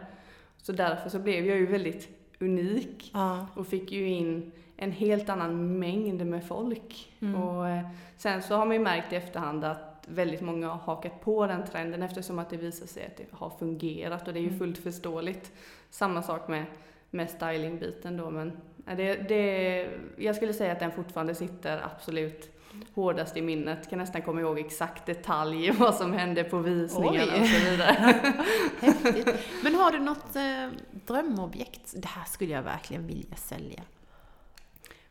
Så 0.57 0.71
därför 0.71 1.09
så 1.09 1.19
blev 1.19 1.45
jag 1.45 1.57
ju 1.57 1.65
väldigt 1.65 2.16
unik 2.39 3.12
ja. 3.13 3.48
och 3.53 3.67
fick 3.67 3.91
ju 3.91 4.08
in 4.08 4.51
en 4.77 4.91
helt 4.91 5.29
annan 5.29 5.79
mängd 5.79 6.25
med 6.25 6.48
folk. 6.48 7.13
Mm. 7.20 7.36
Och 7.36 7.67
eh, 7.67 7.88
sen 8.17 8.44
så 8.44 8.56
har 8.56 8.65
man 8.65 8.75
ju 8.75 8.82
märkt 8.82 9.13
i 9.13 9.15
efterhand 9.15 9.63
att 9.63 10.06
väldigt 10.08 10.41
många 10.41 10.67
har 10.67 10.77
hakat 10.77 11.22
på 11.22 11.48
den 11.48 11.65
trenden 11.65 12.03
eftersom 12.03 12.39
att 12.39 12.50
det 12.50 12.58
visar 12.58 12.88
sig 12.88 13.06
att 13.06 13.17
det 13.17 13.25
har 13.32 13.50
fungerat 13.50 14.27
och 14.27 14.34
det 14.34 14.39
är 14.39 14.41
ju 14.41 14.48
mm. 14.48 14.60
fullt 14.60 14.77
förståeligt. 14.77 15.51
Samma 15.89 16.24
sak 16.24 16.48
med, 16.48 16.65
med 17.10 17.29
stylingbiten 17.29 18.17
då 18.17 18.29
men 18.29 18.58
det, 18.86 19.13
det, 19.13 19.89
jag 20.17 20.36
skulle 20.36 20.53
säga 20.53 20.72
att 20.72 20.79
den 20.79 20.91
fortfarande 20.91 21.36
sitter 21.36 21.82
absolut 21.86 22.56
hårdast 22.93 23.38
i 23.38 23.41
minnet. 23.41 23.89
Kan 23.89 24.00
nästan 24.00 24.22
komma 24.22 24.41
ihåg 24.41 24.60
exakt 24.60 25.05
detalj 25.05 25.72
vad 25.72 25.96
som 25.96 26.13
hände 26.13 26.43
på 26.43 26.57
visningarna 26.57 27.34
Oj. 27.34 27.41
och 27.41 27.48
så 27.48 27.69
vidare. 27.69 27.93
Häftigt. 28.79 29.27
Men 29.63 29.75
har 29.75 29.91
du 29.91 30.00
något 30.00 30.36
eh, 30.36 30.69
drömobjekt? 31.05 31.93
Det 31.96 32.07
här 32.07 32.25
skulle 32.25 32.53
jag 32.53 32.63
verkligen 32.63 33.07
vilja 33.07 33.36
sälja. 33.36 33.84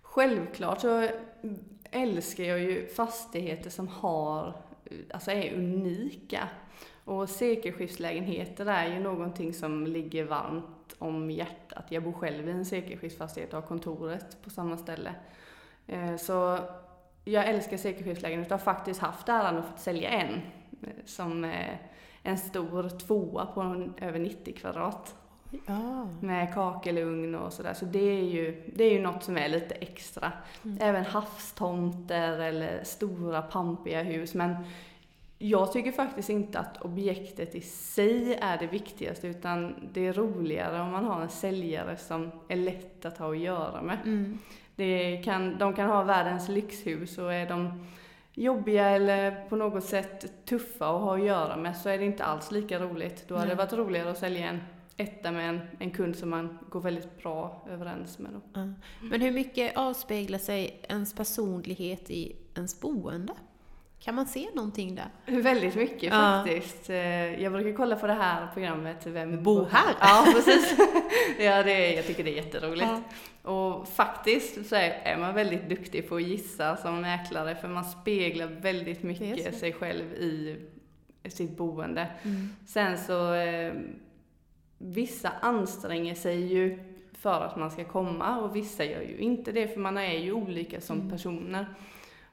Självklart 0.02 0.80
så 0.80 1.08
älskar 1.90 2.44
jag 2.44 2.60
ju 2.60 2.86
fastigheter 2.86 3.70
som 3.70 3.88
har, 3.88 4.54
alltså 5.10 5.30
är 5.30 5.54
unika. 5.54 6.48
Och 7.04 7.28
sekelskiftslägenheter 7.28 8.66
är 8.66 8.86
ju 8.86 9.00
någonting 9.00 9.54
som 9.54 9.86
ligger 9.86 10.24
varmt 10.24 10.94
om 10.98 11.30
hjärtat. 11.30 11.84
Jag 11.88 12.02
bor 12.02 12.12
själv 12.12 12.48
i 12.48 12.50
en 12.50 12.64
sekelskiftsfastighet 12.64 13.54
och 13.54 13.60
har 13.60 13.68
kontoret 13.68 14.42
på 14.42 14.50
samma 14.50 14.76
ställe. 14.76 15.14
Eh, 15.86 16.16
så 16.16 16.58
jag 17.28 17.48
älskar 17.48 17.76
sekelskifteslägenheter 17.76 18.54
och 18.54 18.60
har 18.60 18.64
faktiskt 18.64 19.00
haft 19.00 19.28
äran 19.28 19.56
att 19.56 19.64
få 19.64 19.78
sälja 19.78 20.10
en. 20.10 20.40
Eh, 20.82 20.88
som 21.04 21.44
eh, 21.44 21.74
en 22.22 22.38
stor 22.38 22.88
tvåa 22.88 23.46
på 23.46 23.60
en, 23.60 23.94
över 24.00 24.18
90 24.18 24.54
kvadrat. 24.54 25.14
Ja. 25.66 26.08
Med 26.20 26.54
kakelugn 26.54 27.34
och 27.34 27.52
sådär. 27.52 27.74
Så 27.74 27.84
det 27.84 28.18
är, 28.18 28.24
ju, 28.24 28.72
det 28.74 28.84
är 28.84 28.92
ju 28.92 29.00
något 29.00 29.24
som 29.24 29.38
är 29.38 29.48
lite 29.48 29.74
extra. 29.74 30.32
Mm. 30.64 30.78
Även 30.80 31.04
havstomter 31.04 32.38
eller 32.38 32.84
stora 32.84 33.42
pampiga 33.42 34.02
hus. 34.02 34.34
Men 34.34 34.56
jag 35.38 35.72
tycker 35.72 35.92
faktiskt 35.92 36.30
inte 36.30 36.58
att 36.58 36.82
objektet 36.82 37.54
i 37.54 37.60
sig 37.60 38.34
är 38.34 38.58
det 38.58 38.66
viktigaste 38.66 39.28
utan 39.28 39.88
det 39.92 40.06
är 40.06 40.12
roligare 40.12 40.80
om 40.80 40.90
man 40.90 41.04
har 41.04 41.22
en 41.22 41.28
säljare 41.28 41.96
som 41.96 42.30
är 42.48 42.56
lätt 42.56 43.04
att 43.04 43.18
ha 43.18 43.30
att 43.30 43.38
göra 43.38 43.82
med. 43.82 43.98
Mm. 44.04 44.38
Det 44.76 45.22
kan, 45.24 45.58
de 45.58 45.74
kan 45.74 45.88
ha 45.88 46.02
världens 46.02 46.48
lyxhus 46.48 47.18
och 47.18 47.34
är 47.34 47.48
de 47.48 47.86
jobbiga 48.32 48.88
eller 48.88 49.48
på 49.48 49.56
något 49.56 49.84
sätt 49.84 50.44
tuffa 50.44 50.96
att 50.96 51.00
ha 51.00 51.16
att 51.16 51.24
göra 51.24 51.56
med 51.56 51.76
så 51.76 51.88
är 51.88 51.98
det 51.98 52.04
inte 52.04 52.24
alls 52.24 52.50
lika 52.50 52.78
roligt. 52.78 53.24
Då 53.28 53.36
hade 53.36 53.48
det 53.48 53.54
varit 53.54 53.72
roligare 53.72 54.10
att 54.10 54.18
sälja 54.18 54.48
en 54.48 54.60
etta 54.96 55.32
med 55.32 55.48
en, 55.48 55.60
en 55.78 55.90
kund 55.90 56.16
som 56.16 56.30
man 56.30 56.58
går 56.70 56.80
väldigt 56.80 57.22
bra 57.22 57.66
överens 57.70 58.18
med. 58.18 58.30
Då. 58.32 58.60
Mm. 58.60 58.74
Men 59.02 59.20
hur 59.20 59.32
mycket 59.32 59.76
avspeglar 59.76 60.38
sig 60.38 60.80
ens 60.88 61.14
personlighet 61.14 62.10
i 62.10 62.36
ens 62.54 62.80
boende? 62.80 63.32
Kan 64.00 64.14
man 64.14 64.26
se 64.26 64.48
någonting 64.54 64.94
där? 64.94 65.08
Väldigt 65.42 65.74
mycket 65.74 66.02
ja. 66.02 66.42
faktiskt. 66.44 66.90
Eh, 66.90 67.42
jag 67.42 67.52
brukar 67.52 67.72
kolla 67.72 67.96
på 67.96 68.06
det 68.06 68.12
här 68.12 68.48
programmet 68.54 69.06
Vem 69.06 69.42
bor 69.42 69.66
här? 69.70 69.94
Ja, 70.00 70.26
precis. 70.34 70.78
ja, 71.38 71.62
det 71.62 71.72
är, 71.72 71.96
jag 71.96 72.06
tycker 72.06 72.24
det 72.24 72.38
är 72.38 72.44
jätteroligt. 72.44 72.86
Ja. 73.42 73.50
Och 73.50 73.88
faktiskt 73.88 74.68
så 74.68 74.76
är 74.76 75.16
man 75.18 75.34
väldigt 75.34 75.68
duktig 75.68 76.08
på 76.08 76.16
att 76.16 76.22
gissa 76.22 76.76
som 76.76 77.00
mäklare 77.00 77.54
för 77.54 77.68
man 77.68 77.84
speglar 77.84 78.46
väldigt 78.46 79.02
mycket 79.02 79.58
sig 79.58 79.72
själv 79.72 80.12
i 80.12 80.56
sitt 81.28 81.56
boende. 81.56 82.08
Mm. 82.22 82.48
Sen 82.66 82.98
så, 82.98 83.34
eh, 83.34 83.72
vissa 84.78 85.32
anstränger 85.40 86.14
sig 86.14 86.52
ju 86.54 86.78
för 87.12 87.40
att 87.40 87.56
man 87.56 87.70
ska 87.70 87.84
komma 87.84 88.38
och 88.40 88.56
vissa 88.56 88.84
gör 88.84 89.02
ju 89.02 89.18
inte 89.18 89.52
det 89.52 89.68
för 89.68 89.80
man 89.80 89.98
är 89.98 90.18
ju 90.18 90.32
olika 90.32 90.80
som 90.80 90.96
mm. 90.96 91.10
personer. 91.10 91.66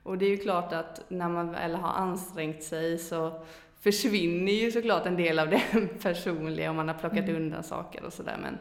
Och 0.04 0.18
det 0.18 0.26
är 0.26 0.30
ju 0.30 0.38
klart 0.38 0.74
att 0.74 1.02
när 1.08 1.30
man 1.30 1.52
väl 1.52 1.76
har 1.76 1.94
ansträngt 1.94 2.64
sig 2.64 2.98
så 2.98 3.44
försvinner 3.82 4.52
ju 4.52 4.72
såklart 4.72 5.06
en 5.06 5.16
del 5.16 5.40
av 5.40 5.50
det 5.50 5.62
personliga 6.02 6.70
om 6.70 6.76
man 6.76 6.88
har 6.88 6.96
plockat 6.96 7.30
mm. 7.30 7.36
undan 7.36 7.64
saker 7.64 8.04
och 8.04 8.14
sådär. 8.14 8.38
Men 8.42 8.58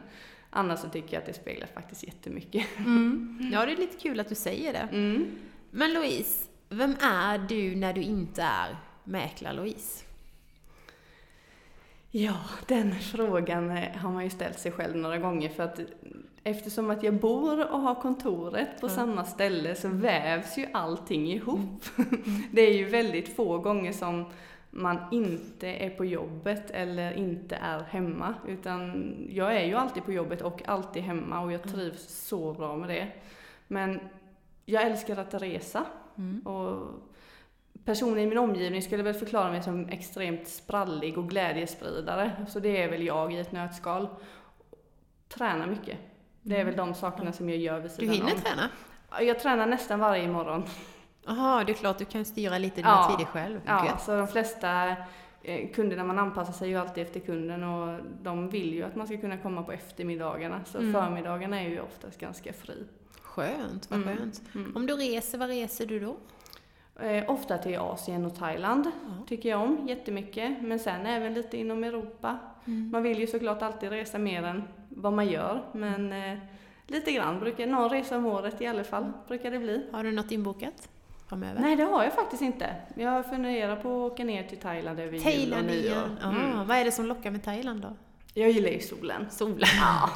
annars 0.49 0.79
så 0.79 0.89
tycker 0.89 1.13
jag 1.13 1.21
att 1.21 1.27
det 1.27 1.33
speglar 1.33 1.67
faktiskt 1.73 2.03
jättemycket. 2.03 2.65
Mm. 2.77 3.39
Ja, 3.53 3.65
det 3.65 3.71
är 3.71 3.77
lite 3.77 3.99
kul 3.99 4.19
att 4.19 4.29
du 4.29 4.35
säger 4.35 4.73
det. 4.73 4.87
Mm. 4.91 5.35
Men 5.71 5.93
Louise, 5.93 6.47
vem 6.69 6.95
är 7.01 7.37
du 7.37 7.75
när 7.75 7.93
du 7.93 8.01
inte 8.01 8.41
är 8.41 8.77
mäklar-Louise? 9.03 10.03
Ja, 12.11 12.37
den 12.67 12.99
frågan 12.99 13.69
har 13.95 14.11
man 14.11 14.23
ju 14.23 14.29
ställt 14.29 14.59
sig 14.59 14.71
själv 14.71 14.95
några 14.95 15.17
gånger 15.17 15.49
för 15.49 15.63
att 15.63 15.79
eftersom 16.43 16.89
att 16.89 17.03
jag 17.03 17.13
bor 17.13 17.71
och 17.71 17.79
har 17.79 17.95
kontoret 17.95 18.81
på 18.81 18.87
mm. 18.87 18.95
samma 18.95 19.23
ställe 19.25 19.75
så 19.75 19.87
vävs 19.87 20.57
ju 20.57 20.67
allting 20.73 21.27
ihop. 21.27 21.83
Mm. 21.97 22.23
Det 22.51 22.61
är 22.61 22.73
ju 22.73 22.85
väldigt 22.85 23.35
få 23.35 23.57
gånger 23.57 23.91
som 23.91 24.25
man 24.69 24.97
inte 25.11 25.67
är 25.67 25.89
på 25.89 26.05
jobbet 26.05 26.71
eller 26.71 27.13
inte 27.13 27.55
är 27.55 27.83
hemma. 27.83 28.33
Utan 28.47 29.15
jag 29.29 29.55
är 29.55 29.65
ju 29.65 29.75
alltid 29.75 30.05
på 30.05 30.13
jobbet 30.13 30.41
och 30.41 30.61
alltid 30.67 31.03
hemma 31.03 31.41
och 31.41 31.51
jag 31.51 31.61
mm. 31.61 31.73
trivs 31.73 32.27
så 32.27 32.53
bra 32.53 32.75
med 32.75 32.89
det. 32.89 33.07
Men 33.67 33.99
jag 34.65 34.83
älskar 34.83 35.17
att 35.17 35.33
resa. 35.33 35.85
Mm. 36.17 36.39
Och 36.39 36.93
personer 37.85 38.21
i 38.21 38.27
min 38.27 38.37
omgivning 38.37 38.81
skulle 38.81 39.03
väl 39.03 39.13
förklara 39.13 39.51
mig 39.51 39.63
som 39.63 39.89
extremt 39.89 40.47
sprallig 40.47 41.17
och 41.17 41.29
glädjespridare. 41.29 42.45
Så 42.49 42.59
det 42.59 42.83
är 42.83 42.89
väl 42.89 43.03
jag 43.03 43.33
i 43.33 43.37
ett 43.37 43.51
nötskal. 43.51 44.07
Tränar 45.27 45.67
mycket. 45.67 45.97
Det 46.43 46.57
är 46.57 46.65
väl 46.65 46.75
de 46.75 46.93
sakerna 46.93 47.31
som 47.31 47.49
jag 47.49 47.57
gör 47.57 47.79
vid 47.79 47.91
sidan 47.91 48.07
Du 48.07 48.15
hinner 48.15 48.33
om. 48.33 48.41
träna? 48.41 48.69
Jag 49.21 49.39
tränar 49.39 49.65
nästan 49.65 49.99
varje 49.99 50.27
morgon. 50.27 50.63
Jaha, 51.25 51.63
det 51.63 51.71
är 51.71 51.73
klart 51.73 51.97
du 51.97 52.05
kan 52.05 52.25
styra 52.25 52.57
lite 52.57 52.75
dina 52.75 52.89
ja, 52.89 53.15
tider 53.17 53.29
själv. 53.31 53.61
Ja, 53.65 53.85
Gött. 53.85 54.01
så 54.01 54.17
de 54.17 54.27
flesta 54.27 54.95
eh, 55.43 55.69
kunderna, 55.73 56.03
man 56.03 56.19
anpassar 56.19 56.53
sig 56.53 56.69
ju 56.69 56.75
alltid 56.75 57.03
efter 57.03 57.19
kunden 57.19 57.63
och 57.63 57.99
de 58.21 58.49
vill 58.49 58.73
ju 58.73 58.83
att 58.83 58.95
man 58.95 59.07
ska 59.07 59.17
kunna 59.17 59.37
komma 59.37 59.63
på 59.63 59.71
eftermiddagarna. 59.71 60.61
Så 60.65 60.77
mm. 60.77 60.93
förmiddagarna 60.93 61.61
är 61.61 61.69
ju 61.69 61.81
oftast 61.81 62.19
ganska 62.19 62.53
fri. 62.53 62.83
Skönt, 63.21 63.91
vad 63.91 64.01
mm. 64.01 64.17
skönt. 64.17 64.41
Mm. 64.55 64.75
Om 64.75 64.85
du 64.85 64.95
reser, 64.95 65.37
var 65.37 65.47
reser 65.47 65.85
du 65.85 65.99
då? 65.99 66.17
Eh, 66.99 67.29
ofta 67.29 67.57
till 67.57 67.77
Asien 67.79 68.25
och 68.25 68.35
Thailand 68.35 68.85
ja. 68.85 69.25
tycker 69.27 69.49
jag 69.49 69.61
om 69.61 69.87
jättemycket. 69.87 70.61
Men 70.61 70.79
sen 70.79 71.05
även 71.05 71.33
lite 71.33 71.57
inom 71.57 71.83
Europa. 71.83 72.37
Mm. 72.65 72.91
Man 72.91 73.03
vill 73.03 73.19
ju 73.19 73.27
såklart 73.27 73.61
alltid 73.61 73.89
resa 73.89 74.17
mer 74.17 74.43
än 74.43 74.63
vad 74.89 75.13
man 75.13 75.27
gör. 75.27 75.63
Men 75.71 76.13
eh, 76.13 76.37
lite 76.87 77.11
grann 77.11 77.39
brukar, 77.39 77.67
någon 77.67 77.89
resa 77.89 78.17
om 78.17 78.25
året 78.25 78.61
i 78.61 78.67
alla 78.67 78.83
fall, 78.83 79.11
brukar 79.27 79.51
det 79.51 79.59
bli. 79.59 79.85
Har 79.91 80.03
du 80.03 80.11
något 80.11 80.31
inbokat? 80.31 80.89
framöver? 81.27 81.61
Nej, 81.61 81.75
det 81.75 81.83
har 81.83 82.03
jag 82.03 82.13
faktiskt 82.13 82.41
inte. 82.41 82.75
Jag 82.95 83.25
funderar 83.25 83.75
på 83.75 84.05
att 84.05 84.11
åka 84.11 84.23
ner 84.23 84.43
till 84.43 84.57
Thailand 84.57 84.99
över 84.99 85.11
jul 85.11 85.19
och 85.19 85.23
Thailand 85.23 85.67
nyår. 85.67 85.79
igen. 85.79 86.17
Ah, 86.21 86.29
Mm. 86.29 86.67
Vad 86.67 86.77
är 86.77 86.85
det 86.85 86.91
som 86.91 87.05
lockar 87.05 87.31
med 87.31 87.43
Thailand 87.43 87.81
då? 87.81 87.93
Jag 88.33 88.49
gillar 88.51 88.69
ju 88.69 88.79
solen. 88.79 89.25
Solen. 89.31 89.67
Ja. 89.81 90.09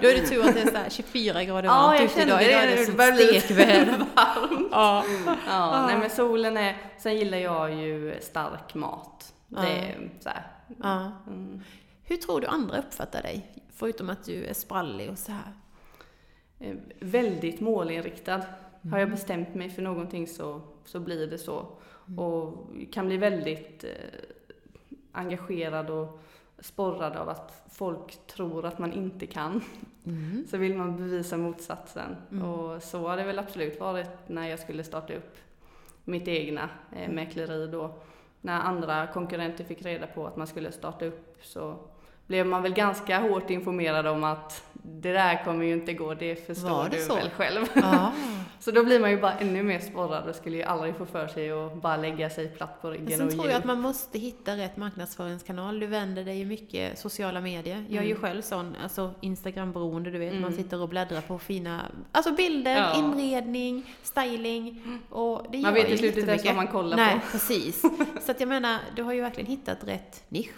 Då 0.00 0.08
är 0.08 0.14
det 0.20 0.26
tur 0.26 0.48
att 0.48 0.54
det 0.54 0.60
är 0.60 0.70
så 0.70 0.76
här 0.76 0.90
24 0.90 1.44
grader 1.44 1.68
Ja, 1.68 1.74
varmt 1.74 2.00
jag 2.00 2.04
ute 2.10 2.22
idag. 2.22 2.38
det. 2.38 2.44
Idag 2.50 2.62
är 2.62 2.76
det 2.76 2.86
Det 2.86 2.92
börjar 2.96 3.40
stekväder. 3.40 3.98
varmt. 4.16 4.68
Ja. 4.72 5.04
Ja, 5.46 5.86
nej 5.86 5.98
men 5.98 6.10
solen 6.10 6.56
är... 6.56 6.76
Sen 6.98 7.16
gillar 7.16 7.38
jag 7.38 7.74
ju 7.74 8.16
stark 8.20 8.74
mat. 8.74 9.32
Det 9.48 9.58
är 9.58 10.10
så. 10.20 10.30
Ja. 10.82 11.12
Mm. 11.26 11.60
Hur 12.04 12.16
tror 12.16 12.40
du 12.40 12.46
andra 12.46 12.78
uppfattar 12.78 13.22
dig? 13.22 13.52
Förutom 13.76 14.10
att 14.10 14.24
du 14.24 14.44
är 14.44 14.54
sprallig 14.54 15.10
och 15.10 15.18
så 15.18 15.32
här. 15.32 15.52
Eh, 16.60 16.74
Väldigt 17.00 17.60
målinriktad. 17.60 18.42
Har 18.90 18.98
jag 18.98 19.10
bestämt 19.10 19.54
mig 19.54 19.70
för 19.70 19.82
någonting 19.82 20.26
så, 20.26 20.60
så 20.84 21.00
blir 21.00 21.26
det 21.26 21.38
så. 21.38 21.66
Och 22.16 22.66
kan 22.92 23.06
bli 23.06 23.16
väldigt 23.16 23.84
eh, 23.84 23.90
engagerad 25.12 25.90
och 25.90 26.20
sporrad 26.58 27.16
av 27.16 27.28
att 27.28 27.62
folk 27.70 28.26
tror 28.26 28.66
att 28.66 28.78
man 28.78 28.92
inte 28.92 29.26
kan. 29.26 29.60
Mm. 30.06 30.46
Så 30.50 30.56
vill 30.56 30.76
man 30.76 30.96
bevisa 30.96 31.36
motsatsen. 31.36 32.16
Mm. 32.30 32.44
Och 32.44 32.82
så 32.82 33.08
har 33.08 33.16
det 33.16 33.24
väl 33.24 33.38
absolut 33.38 33.80
varit 33.80 34.10
när 34.26 34.48
jag 34.48 34.58
skulle 34.58 34.84
starta 34.84 35.14
upp 35.14 35.36
mitt 36.04 36.28
egna 36.28 36.70
eh, 36.92 37.10
mäkleri 37.10 37.66
då. 37.66 37.94
När 38.40 38.60
andra 38.60 39.06
konkurrenter 39.06 39.64
fick 39.64 39.82
reda 39.82 40.06
på 40.06 40.26
att 40.26 40.36
man 40.36 40.46
skulle 40.46 40.72
starta 40.72 41.04
upp 41.04 41.36
så 41.42 41.78
blev 42.26 42.46
man 42.46 42.62
väl 42.62 42.74
ganska 42.74 43.18
hårt 43.18 43.50
informerad 43.50 44.06
om 44.06 44.24
att 44.24 44.62
det 44.72 45.12
där 45.12 45.44
kommer 45.44 45.64
ju 45.64 45.72
inte 45.72 45.92
gå, 45.92 46.14
det 46.14 46.46
förstår 46.46 46.68
Var 46.68 46.88
det 46.88 46.96
du 46.96 47.02
så? 47.02 47.14
väl 47.14 47.30
själv. 47.30 47.66
Ja. 47.74 48.12
Så 48.60 48.70
då 48.70 48.84
blir 48.84 49.00
man 49.00 49.10
ju 49.10 49.20
bara 49.20 49.32
ännu 49.32 49.62
mer 49.62 49.78
sporrad 49.78 50.28
och 50.28 50.34
skulle 50.34 50.56
ju 50.56 50.62
aldrig 50.62 50.96
få 50.96 51.06
för 51.06 51.26
sig 51.28 51.50
att 51.52 51.74
bara 51.82 51.96
lägga 51.96 52.30
sig 52.30 52.48
platt 52.48 52.82
på 52.82 52.86
Men 52.88 52.96
ryggen 52.96 53.18
sen 53.18 53.26
och 53.26 53.32
tror 53.32 53.46
jag 53.48 53.54
att 53.56 53.64
man 53.64 53.80
måste 53.80 54.18
hitta 54.18 54.56
rätt 54.56 54.76
marknadsföringskanal. 54.76 55.80
Du 55.80 55.86
vänder 55.86 56.24
dig 56.24 56.38
ju 56.38 56.44
mycket 56.44 56.98
sociala 56.98 57.40
medier. 57.40 57.84
Jag 57.88 58.02
är 58.04 58.06
ju 58.08 58.10
Mm. 58.14 58.22
själv 58.22 58.42
sån, 58.42 58.76
alltså 58.82 59.10
Instagram-beroende, 59.20 60.10
du 60.10 60.18
vet. 60.18 60.32
Man 60.32 60.44
Mm. 60.44 60.56
sitter 60.56 60.82
och 60.82 60.88
bläddrar 60.88 61.20
på 61.20 61.38
fina, 61.38 61.80
alltså 62.12 62.32
bilder, 62.32 62.76
Ja. 62.76 62.94
inredning, 62.98 63.94
styling. 64.02 64.82
Och 65.10 65.46
det 65.52 65.58
Man 65.58 65.74
vet 65.74 65.86
till 65.86 65.98
slut 65.98 66.16
inte 66.16 66.30
ens 66.30 66.44
vad 66.44 66.56
man 66.56 66.66
kollar 66.68 66.96
Nej, 66.96 67.14
på. 67.14 67.20
precis. 67.32 67.82
Så 68.24 68.30
att 68.30 68.40
jag 68.40 68.48
menar, 68.48 68.78
du 68.96 69.02
har 69.02 69.12
ju 69.12 69.20
verkligen 69.20 69.50
hittat 69.50 69.78
rätt 69.84 70.24
nisch. 70.28 70.54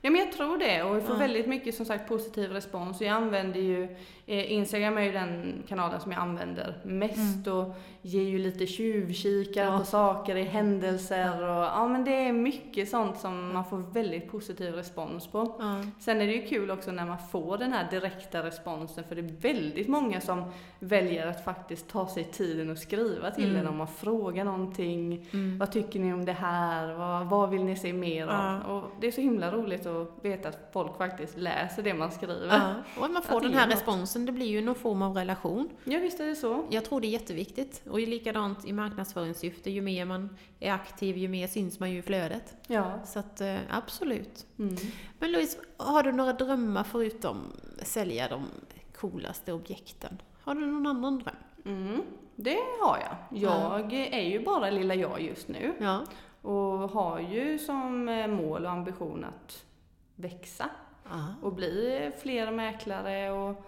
Ja 0.00 0.10
men 0.10 0.20
jag 0.20 0.32
tror 0.32 0.58
det 0.58 0.82
och 0.82 0.96
vi 0.96 1.00
får 1.00 1.14
Ja. 1.14 1.18
väldigt 1.18 1.46
mycket 1.46 1.74
som 1.74 1.86
sagt 1.86 2.08
positiv 2.08 2.50
respons. 2.52 3.00
Jag 3.00 3.10
använder 3.10 3.60
ju, 3.60 3.96
Instagram 4.34 4.98
är 4.98 5.02
ju 5.02 5.12
den 5.12 5.62
kanalen 5.68 6.00
som 6.00 6.12
jag 6.12 6.20
använder 6.20 6.74
mest 6.84 7.46
och 7.46 7.74
ger 8.02 8.22
ju 8.22 8.38
lite 8.38 8.66
tjuvkikar 8.66 9.64
Ja. 9.64 9.78
på 9.78 9.84
saker 9.84 10.36
i 10.36 10.42
händelser 10.44 11.42
och 11.42 11.64
ja 11.64 11.88
men 11.88 12.04
det 12.04 12.10
är 12.28 12.32
mycket 12.32 12.88
sånt 12.88 13.18
som 13.18 13.52
man 13.52 13.64
får 13.64 13.76
väldigt 13.92 14.30
positiv 14.30 14.74
respons 14.74 15.26
på. 15.26 15.56
Ja. 15.58 15.82
Sen 16.00 16.20
är 16.20 16.26
det 16.26 16.32
ju 16.32 16.46
kul 16.46 16.70
också 16.70 16.90
när 16.92 17.06
man 17.06 17.18
får 17.30 17.58
den 17.58 17.72
här 17.72 17.86
direkta 17.90 18.42
responsen 18.42 19.04
för 19.08 19.14
det 19.14 19.20
är 19.20 19.54
väldigt 19.54 19.88
många 19.88 20.20
som 20.20 20.44
väljer 20.78 21.26
att 21.26 21.44
faktiskt 21.44 21.88
ta 21.88 22.08
sig 22.08 22.24
tiden 22.24 22.70
och 22.70 22.78
skriva 22.78 23.30
till 23.30 23.44
Mm. 23.44 23.56
en 23.60 23.66
om 23.68 23.76
man 23.76 23.86
frågar 23.88 24.44
någonting. 24.44 25.28
Mm. 25.32 25.58
Vad 25.58 25.72
tycker 25.72 26.00
ni 26.00 26.12
om 26.12 26.24
det 26.24 26.32
här? 26.32 26.94
Vad, 26.94 27.26
vad 27.26 27.50
vill 27.50 27.64
ni 27.64 27.76
se 27.76 27.92
mer 27.92 28.26
av? 28.26 28.60
Ja. 28.66 28.72
Och 28.74 28.84
det 29.00 29.06
är 29.06 29.12
så 29.12 29.20
himla 29.20 29.50
roligt 29.52 29.86
att 29.86 30.10
veta 30.22 30.48
att 30.48 30.68
folk 30.72 30.96
faktiskt 30.98 31.36
läser 31.38 31.82
det 31.82 31.94
man 31.94 32.10
skriver. 32.10 32.46
Ja. 32.56 32.74
Och 32.98 33.04
att 33.04 33.10
man 33.12 33.22
får 33.22 33.36
Att 33.36 33.42
den 33.42 33.54
här 33.54 33.66
är 33.66 33.70
något. 34.18 34.26
responsen, 34.26 34.26
det 34.26 34.32
blir 34.32 34.46
ju 34.46 34.60
någon 34.60 34.74
form 34.74 35.02
av 35.02 35.14
relation. 35.14 35.70
Ja, 35.84 35.98
visst 35.98 36.20
är 36.20 36.26
det 36.26 36.36
så. 36.36 36.66
Jag 36.70 36.84
tror 36.84 37.00
det 37.00 37.06
är 37.06 37.10
jätteviktigt. 37.10 37.82
Och 37.90 38.00
likadant 38.00 38.64
i 38.64 38.72
marknadsföringssyfte, 38.72 39.70
ju 39.70 39.80
mer 39.82 40.04
man 40.04 40.36
är 40.60 40.72
aktiv, 40.72 41.16
ju 41.16 41.28
mer 41.28 41.46
syns 41.46 41.80
man 41.80 41.90
ju 41.90 41.98
i 41.98 42.02
flödet. 42.02 42.56
Ja. 42.66 43.00
Så 43.04 43.18
att 43.18 43.40
eh, 43.40 43.56
absolut. 43.70 44.46
Mm. 44.58 44.76
Men 45.18 45.32
Louise, 45.32 45.58
har 45.76 46.02
du 46.02 46.12
några 46.12 46.32
drömmar 46.32 46.84
förutom 46.84 47.36
sälja 47.82 48.28
de 48.28 48.44
coolaste 48.96 49.52
objekten? 49.52 50.22
Har 50.42 50.54
du 50.54 50.66
någon 50.66 50.86
annan 50.86 51.18
dröm? 51.18 51.36
Mm. 51.64 52.02
Det 52.36 52.58
har 52.80 52.98
jag. 52.98 53.42
Jag 53.42 53.92
är 53.92 54.22
ju 54.30 54.44
bara 54.44 54.70
lilla 54.70 54.94
jag 54.94 55.20
just 55.20 55.48
nu 55.48 55.72
Ja. 55.80 56.00
och 56.42 56.90
har 56.90 57.20
ju 57.20 57.58
som 57.58 58.08
eh, 58.08 58.26
mål 58.26 58.64
och 58.64 58.70
ambition 58.70 59.24
att 59.24 59.64
växa 60.14 60.70
Aha. 61.12 61.34
och 61.42 61.52
bli 61.52 62.10
fler 62.22 62.50
mäklare 62.50 63.30
och 63.30 63.64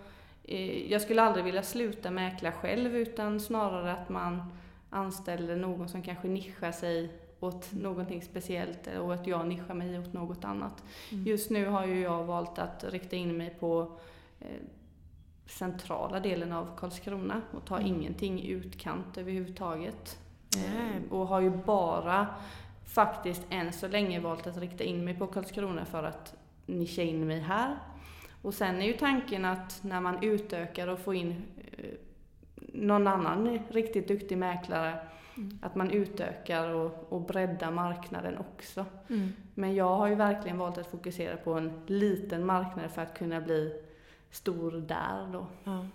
jag 0.88 1.00
skulle 1.00 1.22
aldrig 1.22 1.44
vilja 1.44 1.62
sluta 1.62 2.10
mäkla 2.10 2.52
själv 2.52 2.96
utan 2.96 3.40
snarare 3.40 3.92
att 3.92 4.08
man 4.08 4.52
anställer 4.90 5.56
någon 5.56 5.88
som 5.88 6.02
kanske 6.02 6.28
nischar 6.28 6.72
sig 6.72 7.10
åt 7.40 7.72
någonting 7.72 8.22
speciellt 8.22 8.86
och 9.00 9.14
att 9.14 9.26
jag 9.26 9.46
nischar 9.48 9.74
mig 9.74 9.98
åt 9.98 10.12
något 10.12 10.44
annat. 10.44 10.84
Mm. 11.12 11.26
Just 11.26 11.50
nu 11.50 11.66
har 11.66 11.86
ju 11.86 12.00
jag 12.00 12.24
valt 12.24 12.58
att 12.58 12.84
rikta 12.84 13.16
in 13.16 13.36
mig 13.36 13.56
på 13.60 13.98
eh, 14.40 14.46
centrala 15.46 16.20
delen 16.20 16.52
av 16.52 16.76
Karlskrona 16.76 17.40
och 17.52 17.64
ta 17.64 17.76
Mm. 17.76 17.86
ingenting 17.86 18.40
i 18.40 18.48
utkant 18.48 19.18
överhuvudtaget. 19.18 20.18
Eh, 20.56 21.12
och 21.12 21.26
har 21.26 21.40
ju 21.40 21.50
bara 21.50 22.26
faktiskt 22.84 23.42
än 23.50 23.72
så 23.72 23.88
länge 23.88 24.20
valt 24.20 24.46
att 24.46 24.56
rikta 24.56 24.84
in 24.84 25.04
mig 25.04 25.14
på 25.14 25.26
Karlskrona 25.26 25.84
för 25.84 26.02
att 26.02 26.34
nischa 26.66 27.02
in 27.02 27.26
mig 27.26 27.40
här. 27.40 27.76
Och 28.42 28.54
sen 28.54 28.82
är 28.82 28.86
ju 28.86 28.92
tanken 28.92 29.44
att 29.44 29.80
när 29.82 30.00
man 30.00 30.22
utökar 30.22 30.88
och 30.88 30.98
får 30.98 31.14
in 31.14 31.42
eh, 31.78 31.84
någon 32.72 33.06
annan 33.06 33.58
riktigt 33.70 34.08
duktig 34.08 34.38
mäklare, 34.38 34.98
Mm. 35.36 35.58
att 35.62 35.74
man 35.74 35.90
utökar 35.90 36.68
och, 36.68 37.12
och 37.12 37.20
breddar 37.20 37.70
marknaden 37.70 38.38
också. 38.38 38.86
Mm. 39.08 39.32
Men 39.54 39.74
jag 39.74 39.96
har 39.96 40.08
ju 40.08 40.14
verkligen 40.14 40.58
valt 40.58 40.78
att 40.78 40.90
fokusera 40.90 41.36
på 41.36 41.52
en 41.52 41.82
liten 41.86 42.46
marknad 42.46 42.90
för 42.90 43.02
att 43.02 43.18
kunna 43.18 43.40
bli 43.40 43.72
stor 44.30 44.72
där 44.72 45.32
då. 45.32 45.46
Ja. 45.64 45.86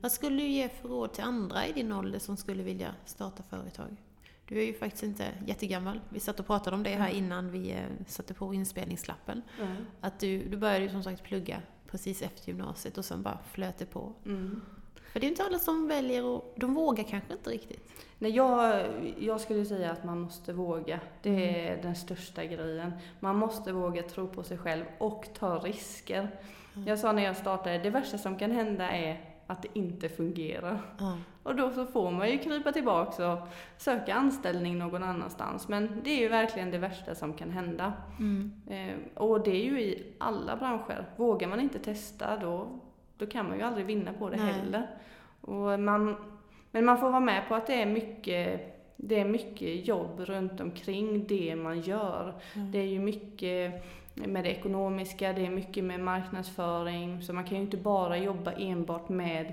Vad 0.00 0.12
skulle 0.12 0.36
du 0.42 0.48
ge 0.48 0.68
för 0.68 0.88
råd 0.88 1.12
till 1.12 1.24
andra 1.24 1.66
i 1.66 1.72
din 1.72 1.92
ålder 1.92 2.18
som 2.18 2.36
skulle 2.36 2.62
vilja 2.62 2.94
starta 3.04 3.42
företag? 3.42 3.96
Du 4.48 4.58
är 4.58 4.66
ju 4.66 4.74
faktiskt 4.74 5.02
inte 5.02 5.28
jättegammal. 5.46 6.00
Vi 6.08 6.20
satt 6.20 6.40
och 6.40 6.46
pratade 6.46 6.76
om 6.76 6.82
det 6.82 6.90
här 6.94 7.08
innan 7.10 7.50
vi 7.50 7.72
eh, 7.72 7.78
satte 8.06 8.34
på 8.34 8.54
inspelningslappen. 8.54 9.42
Att 10.00 10.20
du, 10.20 10.48
du 10.48 10.56
började 10.56 10.84
ju 10.84 10.90
som 10.90 11.02
sagt 11.02 11.22
plugga 11.22 11.62
precis 11.90 12.22
efter 12.22 12.48
gymnasiet 12.48 12.98
och 12.98 13.04
sen 13.04 13.22
bara 13.22 13.38
flöt 13.52 13.78
det 13.78 13.86
på. 13.86 14.12
Mm. 14.26 14.60
För 15.12 15.20
det 15.20 15.26
är 15.26 15.28
inte 15.28 15.42
alla 15.44 15.58
som 15.58 15.88
väljer 15.88 16.24
och 16.24 16.54
de 16.56 16.74
vågar 16.74 17.04
kanske 17.04 17.32
inte 17.32 17.50
riktigt. 17.50 17.90
Nej, 18.18 18.30
jag, 18.30 18.86
jag 19.18 19.40
skulle 19.40 19.64
säga 19.64 19.92
att 19.92 20.04
man 20.04 20.20
måste 20.20 20.52
våga. 20.52 21.00
Det 21.22 21.30
Mm. 21.30 21.78
är 21.78 21.82
den 21.82 21.96
största 21.96 22.44
grejen. 22.44 22.92
Man 23.20 23.36
måste 23.36 23.72
våga 23.72 24.02
tro 24.02 24.28
på 24.28 24.42
sig 24.42 24.58
själv 24.58 24.84
och 24.98 25.28
ta 25.38 25.58
risker. 25.58 26.28
Mm. 26.74 26.88
Jag 26.88 26.98
sa 26.98 27.12
när 27.12 27.22
jag 27.24 27.36
startade, 27.36 27.78
det 27.78 27.90
värsta 27.90 28.18
som 28.18 28.38
kan 28.38 28.50
hända 28.50 28.90
är 28.90 29.27
att 29.50 29.62
det 29.62 29.68
inte 29.72 30.08
fungerar. 30.08 30.80
Ja. 30.98 31.18
Och 31.42 31.56
då 31.56 31.70
så 31.70 31.86
får 31.86 32.10
man 32.10 32.30
ju 32.30 32.38
krypa 32.38 32.72
tillbaka 32.72 33.32
och 33.32 33.48
söka 33.76 34.14
anställning 34.14 34.78
någon 34.78 35.02
annanstans. 35.02 35.68
Men 35.68 36.00
det 36.04 36.10
är 36.10 36.18
ju 36.18 36.28
verkligen 36.28 36.70
det 36.70 36.78
värsta 36.78 37.14
som 37.14 37.34
kan 37.34 37.50
hända. 37.50 37.92
Mm. 38.18 38.52
Eh, 38.66 39.22
och 39.22 39.44
det 39.44 39.50
är 39.50 39.64
ju 39.64 39.80
i 39.80 40.12
alla 40.18 40.56
branscher. 40.56 41.06
Vågar 41.16 41.48
man 41.48 41.60
inte 41.60 41.78
testa 41.78 42.36
då, 42.36 42.80
då 43.18 43.26
kan 43.26 43.48
man 43.48 43.58
ju 43.58 43.64
aldrig 43.64 43.86
vinna 43.86 44.12
på 44.12 44.30
det 44.30 44.36
Nej. 44.36 44.52
heller. 44.52 44.86
Och 45.40 45.80
man, 45.80 46.16
men 46.70 46.84
man 46.84 46.98
får 46.98 47.10
vara 47.10 47.20
med 47.20 47.48
på 47.48 47.54
att 47.54 47.66
det 47.66 47.82
är 47.82 47.86
mycket 47.86 48.74
det 49.00 49.20
är 49.20 49.24
mycket 49.24 49.88
jobb 49.88 50.20
runt 50.20 50.60
omkring 50.60 51.26
det 51.26 51.56
man 51.56 51.80
gör. 51.80 52.34
Mm. 52.54 52.72
Det 52.72 52.78
är 52.78 52.86
ju 52.86 52.98
mycket 52.98 53.84
med 54.26 54.44
det 54.44 54.50
ekonomiska, 54.50 55.32
det 55.32 55.46
är 55.46 55.50
mycket 55.50 55.84
med 55.84 56.00
marknadsföring. 56.00 57.22
Så 57.22 57.32
man 57.32 57.44
kan 57.44 57.56
ju 57.56 57.62
inte 57.62 57.76
bara 57.76 58.18
jobba 58.18 58.52
enbart 58.52 59.08
med 59.08 59.52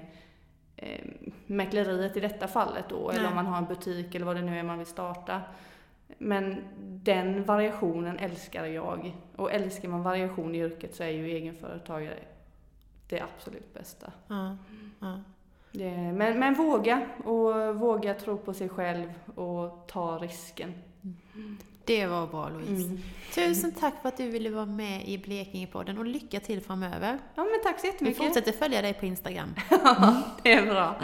eh, 0.75 1.05
mäkleriet 1.45 2.17
i 2.17 2.19
detta 2.19 2.47
fallet 2.47 2.85
då, 2.89 3.09
eller 3.09 3.21
Nej. 3.21 3.29
om 3.29 3.35
man 3.35 3.45
har 3.45 3.57
en 3.57 3.65
butik 3.65 4.15
eller 4.15 4.25
vad 4.25 4.35
det 4.35 4.41
nu 4.41 4.59
är 4.59 4.63
man 4.63 4.77
vill 4.77 4.87
starta. 4.87 5.41
Men 6.17 6.63
den 6.79 7.43
variationen 7.43 8.19
älskar 8.19 8.65
jag. 8.65 9.15
Och 9.35 9.51
älskar 9.53 9.89
man 9.89 10.03
variation 10.03 10.55
i 10.55 10.59
yrket 10.59 10.95
så 10.95 11.03
är 11.03 11.09
ju 11.09 11.25
egenföretagare 11.25 12.19
det 13.09 13.21
absolut 13.21 13.73
bästa. 13.73 14.11
Ja. 14.27 14.57
Ja. 14.99 15.19
Det, 15.71 15.91
men, 15.91 16.39
men 16.39 16.53
våga, 16.53 17.07
och 17.23 17.75
våga 17.75 18.13
tro 18.13 18.37
på 18.37 18.53
sig 18.53 18.69
själv 18.69 19.13
och 19.35 19.87
ta 19.87 20.17
risken. 20.17 20.73
Det 21.85 22.07
var 22.07 22.27
bra 22.27 22.49
Louise. 22.49 22.85
Mm. 22.85 22.99
Tusen 23.33 23.71
tack 23.71 24.01
för 24.01 24.09
att 24.09 24.17
du 24.17 24.29
ville 24.29 24.49
vara 24.49 24.65
med 24.65 25.07
i 25.07 25.17
Blekingepodden 25.17 25.97
och 25.97 26.05
lycka 26.05 26.39
till 26.39 26.61
framöver. 26.61 27.19
Ja 27.35 27.43
men 27.43 27.61
tack 27.63 27.79
så 27.79 27.87
Vi 27.87 27.91
jättemycket. 27.91 28.17
fortsätter 28.17 28.51
följa 28.51 28.81
dig 28.81 28.93
på 28.93 29.05
Instagram. 29.05 29.55
det 30.43 30.53
är 30.53 30.65
bra. 30.65 30.95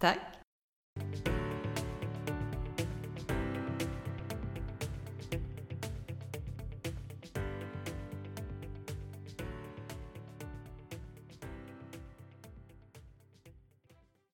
Tack. 0.00 0.18